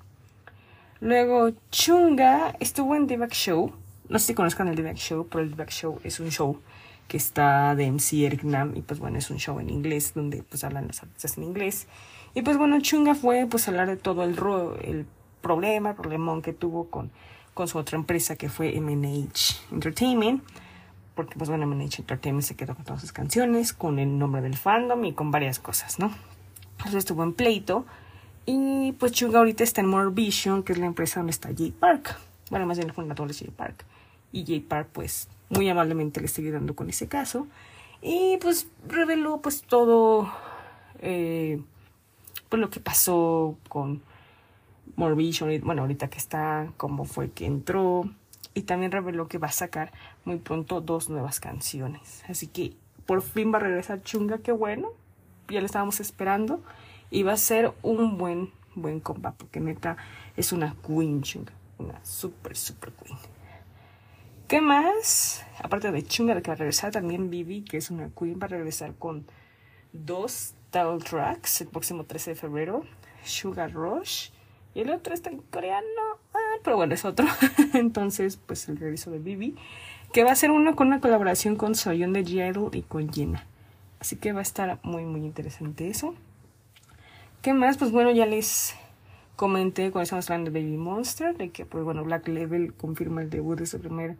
Luego, 0.99 1.51
Chunga 1.69 2.55
estuvo 2.59 2.95
en 2.95 3.05
The 3.05 3.17
Back 3.17 3.33
Show. 3.33 3.71
No 4.09 4.17
sé 4.17 4.27
si 4.27 4.33
conozcan 4.33 4.67
el 4.67 4.75
The 4.75 4.83
Back 4.83 4.97
Show, 4.97 5.27
pero 5.29 5.43
el 5.43 5.51
The 5.51 5.55
Back 5.55 5.69
Show 5.69 5.99
es 6.03 6.19
un 6.19 6.31
show 6.31 6.59
que 7.07 7.17
está 7.17 7.75
de 7.75 7.89
MC 7.91 8.25
Eric 8.25 8.43
Nam 8.43 8.75
y 8.75 8.81
pues 8.81 8.99
bueno, 8.99 9.17
es 9.17 9.29
un 9.29 9.37
show 9.37 9.59
en 9.59 9.69
inglés 9.69 10.13
donde 10.13 10.43
pues 10.43 10.63
hablan 10.63 10.87
los 10.87 11.01
artistas 11.01 11.37
en 11.37 11.43
inglés. 11.43 11.87
Y 12.33 12.41
pues 12.41 12.57
bueno, 12.57 12.79
Chunga 12.81 13.15
fue 13.15 13.47
pues 13.49 13.67
hablar 13.67 13.87
de 13.87 13.97
todo 13.97 14.23
el, 14.23 14.37
el 14.81 15.05
problema, 15.41 15.91
el 15.91 15.95
problemón 15.95 16.41
que 16.41 16.53
tuvo 16.53 16.89
con, 16.89 17.11
con 17.57 17.67
su 17.67 17.79
otra 17.79 17.97
empresa 17.97 18.35
que 18.35 18.49
fue 18.49 18.79
MNH 18.79 19.71
Entertainment. 19.71 20.43
Porque 21.15 21.33
pues 21.35 21.49
bueno, 21.49 21.65
MNH 21.65 22.01
Entertainment 22.01 22.45
se 22.45 22.55
quedó 22.55 22.75
con 22.75 22.85
todas 22.85 23.01
sus 23.01 23.11
canciones, 23.11 23.73
con 23.73 23.97
el 23.97 24.19
nombre 24.19 24.43
del 24.43 24.55
fandom 24.55 25.03
y 25.05 25.13
con 25.13 25.31
varias 25.31 25.57
cosas, 25.57 25.97
¿no? 25.97 26.11
Entonces 26.73 26.99
estuvo 26.99 27.23
en 27.23 27.33
pleito. 27.33 27.87
Y 28.45 28.91
pues 28.99 29.11
Chunga 29.11 29.39
ahorita 29.39 29.63
está 29.63 29.81
en 29.81 29.87
More 29.87 30.11
Vision, 30.11 30.61
que 30.61 30.73
es 30.73 30.77
la 30.77 30.85
empresa 30.85 31.19
donde 31.19 31.31
está 31.31 31.49
J 31.49 31.73
Park. 31.79 32.15
Bueno, 32.51 32.67
más 32.67 32.77
bien 32.77 32.89
el 32.89 32.93
fundador 32.93 33.27
de 33.27 33.33
J 33.33 33.51
Park. 33.57 33.83
Y 34.31 34.41
J 34.41 34.69
Park 34.69 34.89
pues 34.93 35.27
muy 35.49 35.67
amablemente 35.67 36.19
le 36.19 36.27
estoy 36.27 36.45
ayudando 36.45 36.75
con 36.75 36.87
ese 36.91 37.07
caso. 37.07 37.47
Y 38.03 38.37
pues 38.39 38.67
reveló 38.87 39.41
pues 39.41 39.63
todo 39.63 40.31
eh, 40.99 41.59
pues 42.49 42.59
lo 42.59 42.69
que 42.69 42.79
pasó 42.79 43.57
con 43.67 44.03
Morbition, 44.97 45.61
bueno, 45.61 45.83
ahorita 45.83 46.09
que 46.09 46.17
está, 46.17 46.73
cómo 46.75 47.05
fue 47.05 47.29
que 47.29 47.45
entró. 47.45 48.09
Y 48.55 48.63
también 48.63 48.91
reveló 48.91 49.27
que 49.27 49.37
va 49.37 49.47
a 49.47 49.51
sacar 49.51 49.93
muy 50.25 50.37
pronto 50.37 50.81
dos 50.81 51.09
nuevas 51.09 51.39
canciones. 51.39 52.23
Así 52.27 52.47
que 52.47 52.73
por 53.05 53.21
fin 53.21 53.53
va 53.53 53.57
a 53.57 53.61
regresar 53.61 54.01
Chunga, 54.01 54.39
qué 54.39 54.51
bueno. 54.51 54.89
Ya 55.49 55.59
lo 55.59 55.67
estábamos 55.67 55.99
esperando. 55.99 56.63
Y 57.11 57.21
va 57.21 57.33
a 57.33 57.37
ser 57.37 57.73
un 57.83 58.17
buen, 58.17 58.51
buen 58.73 58.99
compa, 58.99 59.33
porque 59.33 59.59
neta 59.59 59.97
es 60.35 60.51
una 60.51 60.75
queen 60.85 61.21
Chunga. 61.21 61.53
Una 61.77 62.03
super, 62.03 62.57
super 62.57 62.91
queen. 62.91 63.19
¿Qué 64.47 64.61
más? 64.61 65.45
Aparte 65.63 65.91
de 65.91 66.03
Chunga, 66.03 66.41
que 66.41 66.49
va 66.49 66.53
a 66.53 66.57
regresar, 66.57 66.91
también 66.91 67.29
Vivi, 67.29 67.61
que 67.61 67.77
es 67.77 67.91
una 67.91 68.09
queen, 68.09 68.39
va 68.41 68.45
a 68.45 68.49
regresar 68.49 68.95
con 68.95 69.27
dos 69.93 70.55
title 70.71 70.97
tracks 70.97 71.61
el 71.61 71.67
próximo 71.67 72.05
13 72.05 72.31
de 72.31 72.35
febrero. 72.35 72.83
Sugar 73.23 73.71
Rush. 73.71 74.31
Y 74.77 74.81
el 74.81 74.91
otro 74.91 75.15
está 75.15 75.31
en 75.31 75.39
coreano. 75.39 75.87
Ah, 76.35 76.59
pero 76.63 76.75
bueno, 76.75 76.93
es 76.93 77.03
otro. 77.03 77.25
Entonces, 77.73 78.37
pues 78.37 78.69
el 78.69 78.77
regreso 78.77 79.09
de 79.09 79.17
Vivi. 79.17 79.55
Que 80.13 80.23
va 80.23 80.31
a 80.31 80.35
ser 80.35 80.51
uno 80.51 80.75
con 80.75 80.85
una 80.85 81.01
colaboración 81.01 81.55
con 81.55 81.73
Soyeon 81.73 82.13
de 82.13 82.23
G 82.23 82.75
y 82.75 82.83
con 82.83 83.11
Jenna. 83.11 83.47
Así 83.99 84.17
que 84.17 84.33
va 84.33 84.39
a 84.39 84.43
estar 84.43 84.77
muy, 84.83 85.03
muy 85.03 85.21
interesante 85.21 85.89
eso. 85.89 86.13
¿Qué 87.41 87.53
más? 87.53 87.79
Pues 87.79 87.91
bueno, 87.91 88.11
ya 88.11 88.27
les 88.27 88.75
comenté 89.35 89.89
cuando 89.89 90.03
estamos 90.03 90.29
hablando 90.29 90.51
de 90.51 90.61
Baby 90.61 90.77
Monster, 90.77 91.35
de 91.35 91.49
que, 91.49 91.65
pues 91.65 91.83
bueno, 91.83 92.03
Black 92.03 92.27
Level 92.27 92.75
confirma 92.75 93.23
el 93.23 93.31
debut 93.31 93.57
de 93.57 93.65
su 93.65 93.79
primer 93.79 94.15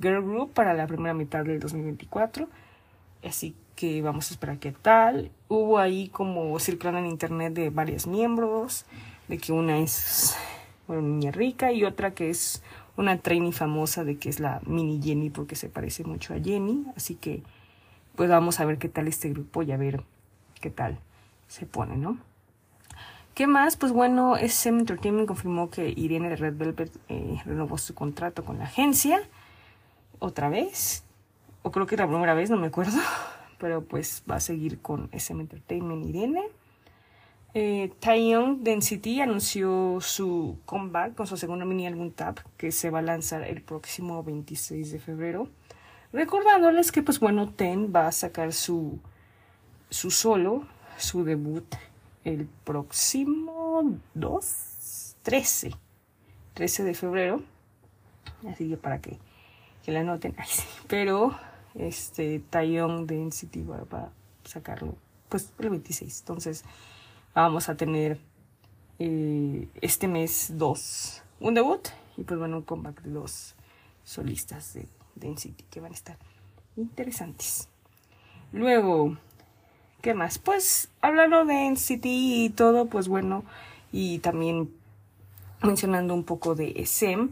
Girl 0.00 0.22
Group 0.22 0.54
para 0.54 0.72
la 0.72 0.86
primera 0.86 1.12
mitad 1.12 1.44
del 1.44 1.60
2024. 1.60 2.48
Así 3.22 3.54
que 3.76 4.00
vamos 4.00 4.30
a 4.30 4.34
esperar 4.34 4.58
qué 4.60 4.72
tal. 4.72 5.30
Hubo 5.48 5.78
ahí 5.78 6.08
como 6.08 6.58
circulando 6.58 7.00
en 7.00 7.06
internet 7.06 7.52
de 7.52 7.68
varios 7.68 8.06
miembros, 8.06 8.86
de 9.30 9.38
que 9.38 9.52
una 9.52 9.78
es 9.78 10.36
una 10.88 11.00
niña 11.00 11.30
rica 11.30 11.70
y 11.72 11.84
otra 11.84 12.14
que 12.14 12.30
es 12.30 12.62
una 12.96 13.16
trainee 13.18 13.52
famosa 13.52 14.02
de 14.02 14.18
que 14.18 14.28
es 14.28 14.40
la 14.40 14.60
mini 14.66 15.00
Jenny 15.00 15.30
porque 15.30 15.54
se 15.54 15.68
parece 15.68 16.02
mucho 16.02 16.34
a 16.34 16.40
Jenny. 16.40 16.84
Así 16.96 17.14
que 17.14 17.44
pues 18.16 18.28
vamos 18.28 18.58
a 18.58 18.64
ver 18.64 18.78
qué 18.78 18.88
tal 18.88 19.06
este 19.06 19.30
grupo 19.30 19.62
y 19.62 19.70
a 19.70 19.76
ver 19.76 20.02
qué 20.60 20.68
tal 20.68 20.98
se 21.46 21.64
pone, 21.64 21.96
¿no? 21.96 22.18
¿Qué 23.34 23.46
más? 23.46 23.76
Pues 23.76 23.92
bueno, 23.92 24.36
SM 24.36 24.80
Entertainment 24.80 25.28
confirmó 25.28 25.70
que 25.70 25.88
Irene 25.96 26.28
de 26.28 26.36
Red 26.36 26.56
Velvet 26.56 26.90
eh, 27.08 27.40
renovó 27.46 27.78
su 27.78 27.94
contrato 27.94 28.44
con 28.44 28.58
la 28.58 28.64
agencia 28.64 29.22
otra 30.18 30.48
vez, 30.48 31.04
o 31.62 31.70
creo 31.70 31.86
que 31.86 31.96
la 31.96 32.06
primera 32.06 32.34
vez, 32.34 32.50
no 32.50 32.56
me 32.56 32.66
acuerdo, 32.66 32.98
pero 33.58 33.82
pues 33.82 34.24
va 34.28 34.36
a 34.36 34.40
seguir 34.40 34.80
con 34.80 35.08
SM 35.12 35.40
Entertainment 35.40 36.04
Irene. 36.04 36.42
Eh, 37.52 37.92
Density 38.60 39.20
anunció 39.20 39.98
su 40.00 40.58
comeback 40.66 41.16
con 41.16 41.26
su 41.26 41.36
segundo 41.36 41.66
mini 41.66 41.86
álbum 41.86 42.12
Tap 42.12 42.38
que 42.56 42.70
se 42.70 42.90
va 42.90 43.00
a 43.00 43.02
lanzar 43.02 43.42
el 43.42 43.60
próximo 43.60 44.22
26 44.22 44.92
de 44.92 44.98
febrero. 45.00 45.48
Recordándoles 46.12 46.92
que 46.92 47.02
pues 47.02 47.18
bueno, 47.18 47.50
Ten 47.50 47.92
va 47.94 48.06
a 48.06 48.12
sacar 48.12 48.52
su, 48.52 48.98
su 49.90 50.10
solo, 50.10 50.66
su 50.96 51.24
debut 51.24 51.64
el 52.24 52.46
próximo 52.64 53.98
2, 54.14 55.16
13, 55.22 55.72
13 56.54 56.84
de 56.84 56.94
febrero. 56.94 57.42
Así 58.48 58.68
que 58.68 58.76
para 58.76 59.00
que, 59.00 59.18
que 59.84 59.92
la 59.92 60.04
noten. 60.04 60.36
Pero 60.86 61.36
este 61.74 62.40
Taeyong 62.50 63.06
Density 63.06 63.62
va, 63.62 63.84
va 63.92 63.98
a 63.98 64.10
sacarlo 64.44 64.94
pues 65.28 65.52
el 65.58 65.70
26. 65.70 66.20
Entonces 66.20 66.64
vamos 67.34 67.68
a 67.68 67.76
tener 67.76 68.18
eh, 68.98 69.68
este 69.80 70.08
mes 70.08 70.52
dos, 70.56 71.22
un 71.38 71.54
debut 71.54 71.88
y 72.16 72.24
pues 72.24 72.38
bueno, 72.38 72.58
un 72.58 72.62
comeback 72.62 73.02
de 73.02 73.10
dos 73.10 73.54
solistas 74.04 74.74
de 74.74 74.86
Density 75.14 75.64
que 75.70 75.80
van 75.80 75.92
a 75.92 75.94
estar 75.94 76.18
interesantes. 76.76 77.68
Luego, 78.52 79.16
¿qué 80.02 80.14
más? 80.14 80.38
Pues 80.38 80.90
hablando 81.00 81.44
de 81.44 81.54
Density 81.54 82.44
y 82.44 82.50
todo, 82.50 82.86
pues 82.86 83.08
bueno, 83.08 83.44
y 83.92 84.18
también 84.18 84.74
mencionando 85.62 86.14
un 86.14 86.24
poco 86.24 86.54
de 86.54 86.72
SM, 86.76 87.28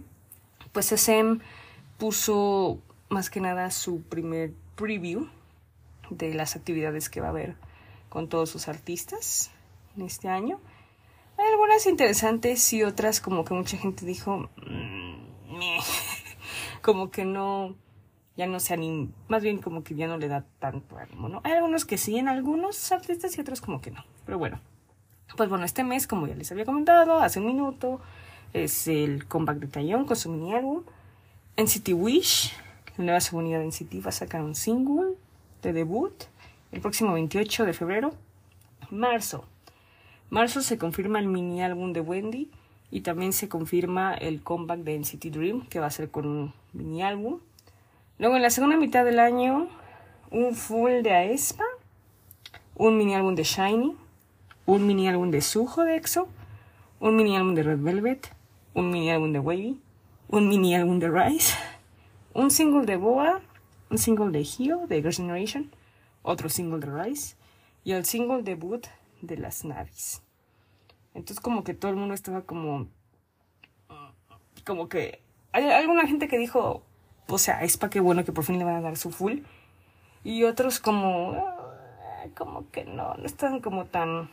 pues 0.73 0.93
SM 0.93 1.41
puso 1.99 2.79
más 3.09 3.31
que 3.31 3.41
nada 3.41 3.71
su 3.71 4.03
primer 4.03 4.53
preview 4.77 5.29
de 6.11 6.35
las 6.35 6.57
actividades 6.57 7.09
que 7.09 7.21
va 7.21 7.29
a 7.29 7.31
haber 7.31 7.57
con 8.09 8.29
todos 8.29 8.49
sus 8.51 8.69
artistas 8.69 9.51
en 9.99 10.07
este 10.07 10.29
año. 10.29 10.61
Hay 11.37 11.47
algunas 11.53 11.87
interesantes 11.87 12.73
y 12.73 12.83
otras 12.83 13.21
como 13.21 13.45
que 13.45 13.55
mucha 13.55 13.77
gente 13.77 14.05
dijo, 14.07 14.49
mm, 14.57 15.59
como 16.83 17.11
que 17.11 17.25
no, 17.25 17.77
ya 18.37 18.47
no 18.47 18.61
se 18.61 18.75
anima, 18.75 19.11
más 19.29 19.43
bien 19.43 19.59
como 19.59 19.85
que 19.85 19.95
ya 19.95 20.07
no 20.07 20.19
le 20.19 20.29
da 20.29 20.45
tanto 20.59 20.99
ánimo, 20.99 21.29
¿no? 21.29 21.41
Hay 21.45 21.53
algunos 21.53 21.85
que 21.85 21.99
sí 21.99 22.19
en 22.19 22.29
algunos 22.29 22.91
artistas 22.93 23.37
y 23.37 23.41
otros 23.41 23.61
como 23.61 23.81
que 23.81 23.91
no, 23.91 24.05
pero 24.25 24.39
bueno. 24.39 24.61
Pues 25.37 25.51
bueno, 25.51 25.65
este 25.65 25.85
mes, 25.85 26.07
como 26.07 26.27
ya 26.27 26.35
les 26.35 26.51
había 26.51 26.65
comentado 26.65 27.21
hace 27.21 27.39
un 27.39 27.47
minuto, 27.47 28.01
es 28.55 28.89
el 28.89 29.27
comeback 29.27 29.59
de 29.59 29.67
Taeyong 29.67 30.07
con 30.07 30.17
su 30.17 30.31
mini 30.31 30.55
álbum. 30.55 30.85
NCT 31.57 31.91
Wish, 31.93 32.55
la 32.97 33.05
nueva 33.05 33.21
segunda 33.21 33.59
de 33.59 33.67
NCT, 33.67 34.05
va 34.05 34.09
a 34.09 34.13
sacar 34.13 34.43
un 34.43 34.55
single 34.55 35.15
de 35.63 35.73
debut 35.73 36.15
el 36.73 36.81
próximo 36.81 37.13
28 37.13 37.67
de 37.67 37.73
febrero. 37.73 38.15
Marzo. 38.91 39.45
Marzo 40.31 40.61
se 40.61 40.77
confirma 40.77 41.21
el 41.21 41.27
mini 41.27 41.63
álbum 41.63 41.95
de 41.95 42.01
Wendy 42.01 42.51
y 42.91 43.01
también 43.01 43.33
se 43.33 43.49
confirma 43.49 44.15
el 44.15 44.43
comeback 44.43 44.81
de 44.81 44.99
NCT 44.99 45.27
Dream, 45.27 45.67
que 45.69 45.81
va 45.81 45.87
a 45.87 45.91
ser 45.91 46.11
con 46.11 46.27
un 46.27 46.53
mini 46.75 47.03
álbum. 47.03 47.41
Luego 48.19 48.37
en 48.37 48.43
la 48.43 48.51
segunda 48.51 48.77
mitad 48.77 49.07
del 49.07 49.21
año, 49.21 49.69
un 50.31 50.55
full 50.55 51.03
de 51.03 51.13
Aespa, 51.13 51.65
un 52.75 52.99
mini 52.99 53.15
álbum 53.15 53.35
de 53.35 53.45
Shiny, 53.45 53.97
un 54.67 54.87
mini 54.87 55.09
álbum 55.09 55.31
de 55.31 55.41
Suho 55.41 55.85
de 55.85 55.97
EXO, 55.97 56.29
un 57.01 57.17
mini 57.17 57.35
álbum 57.35 57.55
de 57.55 57.63
Red 57.63 57.81
Velvet, 57.81 58.29
un 58.75 58.91
mini 58.91 59.11
álbum 59.11 59.33
de 59.33 59.39
Wavy, 59.39 59.81
un 60.29 60.49
mini 60.49 60.75
álbum 60.75 60.99
de 60.99 61.09
Rise, 61.09 61.55
un 62.35 62.51
single 62.51 62.85
de 62.85 62.97
Boa, 62.97 63.41
un 63.91 63.97
single 63.97 64.31
de 64.31 64.43
Hio 64.43 64.87
de 64.89 64.97
Girls' 64.97 65.17
Generation, 65.17 65.71
otro 66.23 66.51
single 66.51 66.81
de 66.81 67.03
Rise 67.03 67.35
y 67.83 67.93
el 67.93 68.05
single 68.05 68.43
debut 68.43 68.87
de 69.21 69.37
las 69.37 69.65
Navis. 69.65 70.23
Entonces 71.15 71.41
como 71.41 71.65
que 71.65 71.75
todo 71.75 71.91
el 71.91 71.97
mundo 71.97 72.15
estaba 72.15 72.43
como... 72.43 72.89
Como 74.65 74.89
que... 74.89 75.23
Hay 75.53 75.65
alguna 75.71 76.07
gente 76.07 76.29
que 76.29 76.39
dijo, 76.39 76.83
o 77.27 77.39
sea, 77.39 77.63
es 77.65 77.77
para 77.77 77.91
qué 77.91 78.01
bueno 78.01 78.25
que 78.25 78.33
por 78.33 78.45
fin 78.45 78.59
le 78.59 78.65
van 78.65 78.77
a 78.77 78.81
dar 78.81 78.97
su 78.97 79.11
full. 79.11 79.41
Y 80.25 80.45
otros 80.45 80.79
como... 80.79 81.33
Ah, 81.35 82.27
como 82.37 82.71
que 82.71 82.85
no, 82.85 83.15
no 83.15 83.27
están 83.27 83.61
como 83.61 83.87
tan, 83.87 84.31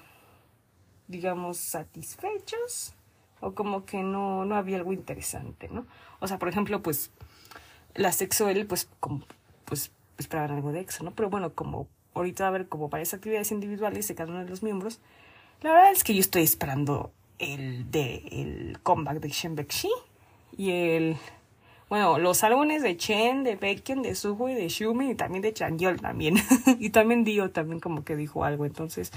digamos, 1.07 1.57
satisfechos. 1.57 2.93
O 3.39 3.53
como 3.53 3.85
que 3.85 4.01
no, 4.01 4.45
no 4.45 4.55
había 4.55 4.77
algo 4.77 4.93
interesante, 4.93 5.69
¿no? 5.69 5.85
O 6.19 6.27
sea, 6.27 6.39
por 6.39 6.49
ejemplo, 6.49 6.81
pues 6.81 7.11
las 7.93 8.21
EXO-L, 8.21 8.65
pues, 8.65 8.89
como, 8.99 9.23
pues 9.65 9.91
esperaban 10.17 10.51
algo 10.51 10.71
de 10.71 10.81
EXO, 10.81 11.03
¿no? 11.03 11.11
Pero 11.11 11.29
bueno, 11.29 11.53
como 11.53 11.87
ahorita 12.15 12.43
va 12.43 12.47
a 12.47 12.49
haber 12.49 12.67
como 12.67 12.89
varias 12.89 13.13
actividades 13.13 13.51
individuales 13.51 14.07
de 14.07 14.15
cada 14.15 14.31
uno 14.31 14.43
de 14.43 14.49
los 14.49 14.63
miembros, 14.63 14.99
la 15.61 15.71
verdad 15.71 15.91
es 15.91 16.03
que 16.03 16.13
yo 16.13 16.19
estoy 16.19 16.43
esperando 16.43 17.11
el 17.37 17.91
de 17.91 18.23
el 18.31 18.79
comeback 18.81 19.19
de 19.19 19.29
Shen 19.29 19.55
Bekshi 19.55 19.89
y 20.57 20.71
el 20.71 21.17
bueno, 21.87 22.17
los 22.17 22.43
álbumes 22.43 22.81
de 22.81 22.97
Chen, 22.97 23.43
de 23.43 23.57
Baekhyun, 23.57 24.01
de 24.01 24.15
Suho 24.15 24.49
y 24.49 24.55
de 24.55 24.67
Shumi 24.69 25.11
y 25.11 25.15
también 25.15 25.43
de 25.43 25.53
Changyol 25.53 26.01
también. 26.01 26.35
y 26.79 26.89
también 26.89 27.23
Dio 27.23 27.51
también 27.51 27.79
como 27.79 28.03
que 28.03 28.15
dijo 28.15 28.43
algo, 28.43 28.65
entonces 28.65 29.11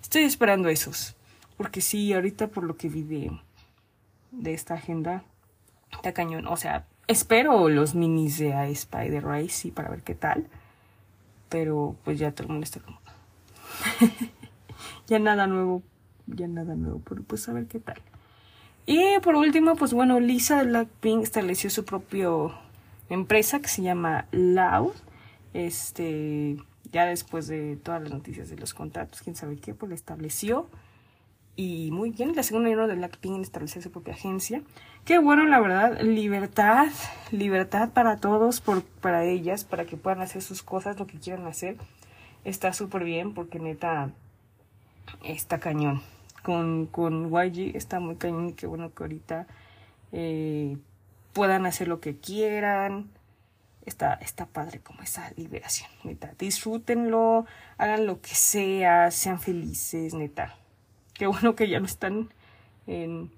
estoy 0.00 0.22
esperando 0.22 0.68
esos. 0.68 1.16
Porque 1.56 1.80
sí, 1.80 2.12
ahorita 2.12 2.48
por 2.48 2.62
lo 2.62 2.76
que 2.76 2.88
vi 2.88 3.02
de, 3.02 3.32
de 4.30 4.54
esta 4.54 4.74
agenda, 4.74 5.24
está 5.90 6.14
cañón. 6.14 6.46
O 6.46 6.56
sea, 6.56 6.86
espero 7.08 7.68
los 7.68 7.96
minis 7.96 8.38
de 8.38 8.52
Spider 8.70 9.26
Rise 9.26 9.68
y 9.68 9.70
para 9.72 9.90
ver 9.90 10.02
qué 10.02 10.14
tal. 10.14 10.46
Pero 11.48 11.96
pues 12.04 12.18
ya 12.18 12.32
todo 12.32 12.44
el 12.44 12.50
mundo 12.50 12.64
está 12.64 12.80
como... 12.80 13.00
ya 15.06 15.18
nada 15.18 15.46
nuevo, 15.46 15.82
ya 16.26 16.48
nada 16.48 16.74
nuevo, 16.74 17.00
pero 17.08 17.22
pues 17.22 17.48
a 17.48 17.52
ver 17.52 17.66
qué 17.66 17.80
tal. 17.80 18.00
Y 18.86 19.18
por 19.22 19.34
último, 19.34 19.76
pues 19.76 19.92
bueno, 19.92 20.18
Lisa 20.18 20.58
de 20.58 20.64
Blackpink 20.64 21.22
estableció 21.22 21.68
su 21.68 21.84
propia 21.84 22.30
empresa 23.10 23.60
que 23.60 23.68
se 23.68 23.82
llama 23.82 24.26
Loud. 24.32 24.92
Este, 25.52 26.56
ya 26.90 27.06
después 27.06 27.48
de 27.48 27.76
todas 27.76 28.02
las 28.02 28.12
noticias 28.12 28.48
de 28.48 28.56
los 28.56 28.74
contratos, 28.74 29.20
quién 29.22 29.36
sabe 29.36 29.56
qué, 29.56 29.74
pues 29.74 29.90
la 29.90 29.94
estableció. 29.94 30.68
Y 31.60 31.90
muy 31.90 32.10
bien, 32.10 32.36
la 32.36 32.44
segunda 32.44 32.70
año 32.70 32.86
de 32.86 32.94
Blackpink 32.94 33.34
en 33.34 33.40
establecer 33.40 33.82
su 33.82 33.90
propia 33.90 34.14
agencia. 34.14 34.62
Qué 35.04 35.18
bueno, 35.18 35.44
la 35.44 35.58
verdad, 35.58 36.00
libertad, 36.02 36.86
libertad 37.32 37.90
para 37.90 38.18
todos, 38.18 38.60
por, 38.60 38.84
para 38.84 39.24
ellas, 39.24 39.64
para 39.64 39.84
que 39.84 39.96
puedan 39.96 40.20
hacer 40.20 40.40
sus 40.40 40.62
cosas, 40.62 41.00
lo 41.00 41.08
que 41.08 41.18
quieran 41.18 41.48
hacer. 41.48 41.76
Está 42.44 42.72
súper 42.72 43.02
bien 43.02 43.34
porque 43.34 43.58
neta 43.58 44.12
está 45.24 45.58
cañón. 45.58 46.00
Con, 46.44 46.86
con 46.86 47.28
YG 47.28 47.74
está 47.74 47.98
muy 47.98 48.14
cañón 48.14 48.50
y 48.50 48.52
qué 48.52 48.68
bueno 48.68 48.94
que 48.94 49.02
ahorita 49.02 49.48
eh, 50.12 50.78
puedan 51.32 51.66
hacer 51.66 51.88
lo 51.88 51.98
que 51.98 52.18
quieran. 52.18 53.10
Está, 53.84 54.14
está 54.14 54.46
padre 54.46 54.78
como 54.78 55.02
esa 55.02 55.32
liberación, 55.34 55.90
neta. 56.04 56.34
Disfrútenlo, 56.38 57.46
hagan 57.78 58.06
lo 58.06 58.20
que 58.20 58.36
sea, 58.36 59.10
sean 59.10 59.40
felices, 59.40 60.14
neta. 60.14 60.54
Qué 61.18 61.26
bueno 61.26 61.56
que 61.56 61.68
ya 61.68 61.80
no 61.80 61.86
están 61.86 62.32
en, 62.86 63.32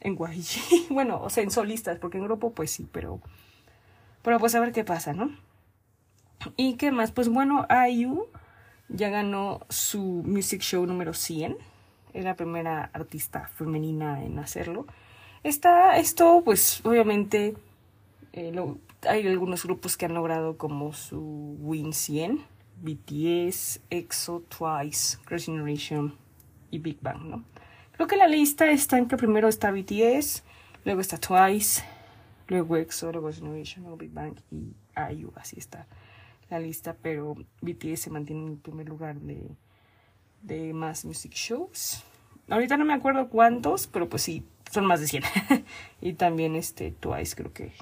en 0.00 0.16
bueno, 0.90 1.22
o 1.22 1.30
sea, 1.30 1.44
en 1.44 1.50
solistas, 1.50 1.98
porque 1.98 2.18
en 2.18 2.24
grupo 2.24 2.52
pues 2.52 2.72
sí, 2.72 2.88
pero, 2.90 3.20
pero 4.22 4.38
pues 4.40 4.54
a 4.56 4.60
ver 4.60 4.72
qué 4.72 4.84
pasa, 4.84 5.12
¿no? 5.12 5.30
¿Y 6.56 6.74
qué 6.74 6.90
más? 6.90 7.12
Pues 7.12 7.28
bueno, 7.28 7.66
IU 7.88 8.26
ya 8.88 9.08
ganó 9.08 9.60
su 9.68 10.00
Music 10.26 10.60
Show 10.60 10.84
número 10.84 11.14
100. 11.14 11.56
Es 12.12 12.24
la 12.24 12.34
primera 12.34 12.90
artista 12.92 13.48
femenina 13.54 14.22
en 14.24 14.40
hacerlo. 14.40 14.86
Está 15.44 15.96
esto, 15.98 16.42
pues 16.44 16.84
obviamente 16.84 17.56
eh, 18.32 18.52
hay 19.08 19.26
algunos 19.28 19.64
grupos 19.64 19.96
que 19.96 20.06
han 20.06 20.14
logrado 20.14 20.58
como 20.58 20.92
su 20.92 21.56
Win 21.60 21.92
100. 21.92 22.44
BTS, 22.82 23.80
EXO, 23.90 24.42
Twice, 24.48 25.16
Girls' 25.28 25.44
Generation 25.44 26.16
y 26.72 26.80
Big 26.80 26.98
Bang, 27.00 27.22
¿no? 27.22 27.44
Creo 27.92 28.08
que 28.08 28.16
la 28.16 28.26
lista 28.26 28.68
está 28.68 28.98
en 28.98 29.06
que 29.06 29.16
primero 29.16 29.46
está 29.46 29.70
BTS, 29.70 30.42
luego 30.84 31.00
está 31.00 31.18
Twice, 31.18 31.84
luego 32.48 32.76
EXO, 32.76 33.12
luego 33.12 33.30
Generation, 33.32 33.84
luego 33.84 33.98
Big 33.98 34.10
Bang 34.10 34.34
y 34.50 34.74
IU, 35.14 35.32
así 35.36 35.60
está 35.60 35.86
la 36.52 36.58
lista, 36.58 36.96
pero 37.00 37.34
BTS 37.62 38.00
se 38.00 38.10
mantiene 38.10 38.42
en 38.42 38.48
el 38.52 38.58
primer 38.58 38.88
lugar 38.88 39.16
de, 39.20 39.40
de 40.42 40.74
más 40.74 41.04
music 41.04 41.32
shows. 41.32 42.04
Ahorita 42.50 42.76
no 42.76 42.84
me 42.84 42.92
acuerdo 42.92 43.28
cuántos, 43.28 43.86
pero 43.86 44.08
pues 44.08 44.22
sí, 44.22 44.44
son 44.70 44.84
más 44.84 45.00
de 45.00 45.06
100. 45.06 45.22
y 46.02 46.12
también 46.12 46.54
este 46.54 46.90
Twice 46.90 47.36
creo 47.36 47.52
que 47.52 47.72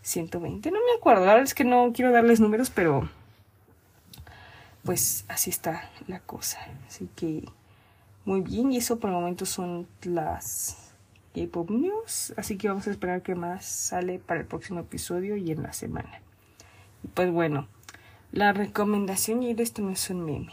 120, 0.00 0.70
no 0.70 0.78
me 0.78 0.98
acuerdo, 0.98 1.26
la 1.26 1.32
verdad 1.32 1.44
es 1.44 1.54
que 1.54 1.64
no 1.64 1.92
quiero 1.92 2.10
darles 2.10 2.40
números, 2.40 2.70
pero 2.70 3.08
pues 4.82 5.24
así 5.28 5.50
está 5.50 5.90
la 6.06 6.20
cosa. 6.20 6.58
Así 6.86 7.10
que 7.16 7.44
muy 8.26 8.40
bien, 8.40 8.72
y 8.72 8.78
eso 8.78 8.98
por 8.98 9.10
el 9.10 9.16
momento 9.16 9.46
son 9.46 9.86
las 10.02 10.92
K-Pop 11.32 11.70
News, 11.70 12.34
así 12.36 12.58
que 12.58 12.68
vamos 12.68 12.86
a 12.88 12.90
esperar 12.90 13.22
que 13.22 13.36
más 13.36 13.64
sale 13.64 14.18
para 14.18 14.40
el 14.40 14.46
próximo 14.46 14.80
episodio 14.80 15.36
y 15.36 15.52
en 15.52 15.62
la 15.62 15.72
semana. 15.72 16.20
Pues 17.14 17.30
bueno, 17.30 17.68
la 18.32 18.52
recomendación 18.52 19.44
y 19.44 19.52
esto 19.52 19.80
no 19.80 19.90
es 19.90 20.10
un 20.10 20.24
meme. 20.24 20.52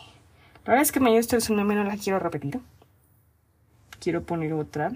La 0.66 0.74
verdad 0.74 0.84
es 0.84 0.92
que 0.92 1.00
me 1.00 1.18
esto 1.18 1.36
es 1.36 1.50
un 1.50 1.56
meme, 1.58 1.74
no 1.74 1.84
la 1.84 1.98
quiero 1.98 2.20
repetir. 2.20 2.60
Quiero 4.00 4.24
poner 4.24 4.54
otra. 4.54 4.92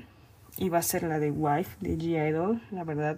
Y 0.58 0.70
va 0.70 0.78
a 0.78 0.84
ser 0.84 1.04
la 1.04 1.18
de 1.18 1.32
Wife 1.32 1.78
de 1.82 1.98
G-Idol. 1.98 2.62
La 2.70 2.84
verdad, 2.84 3.18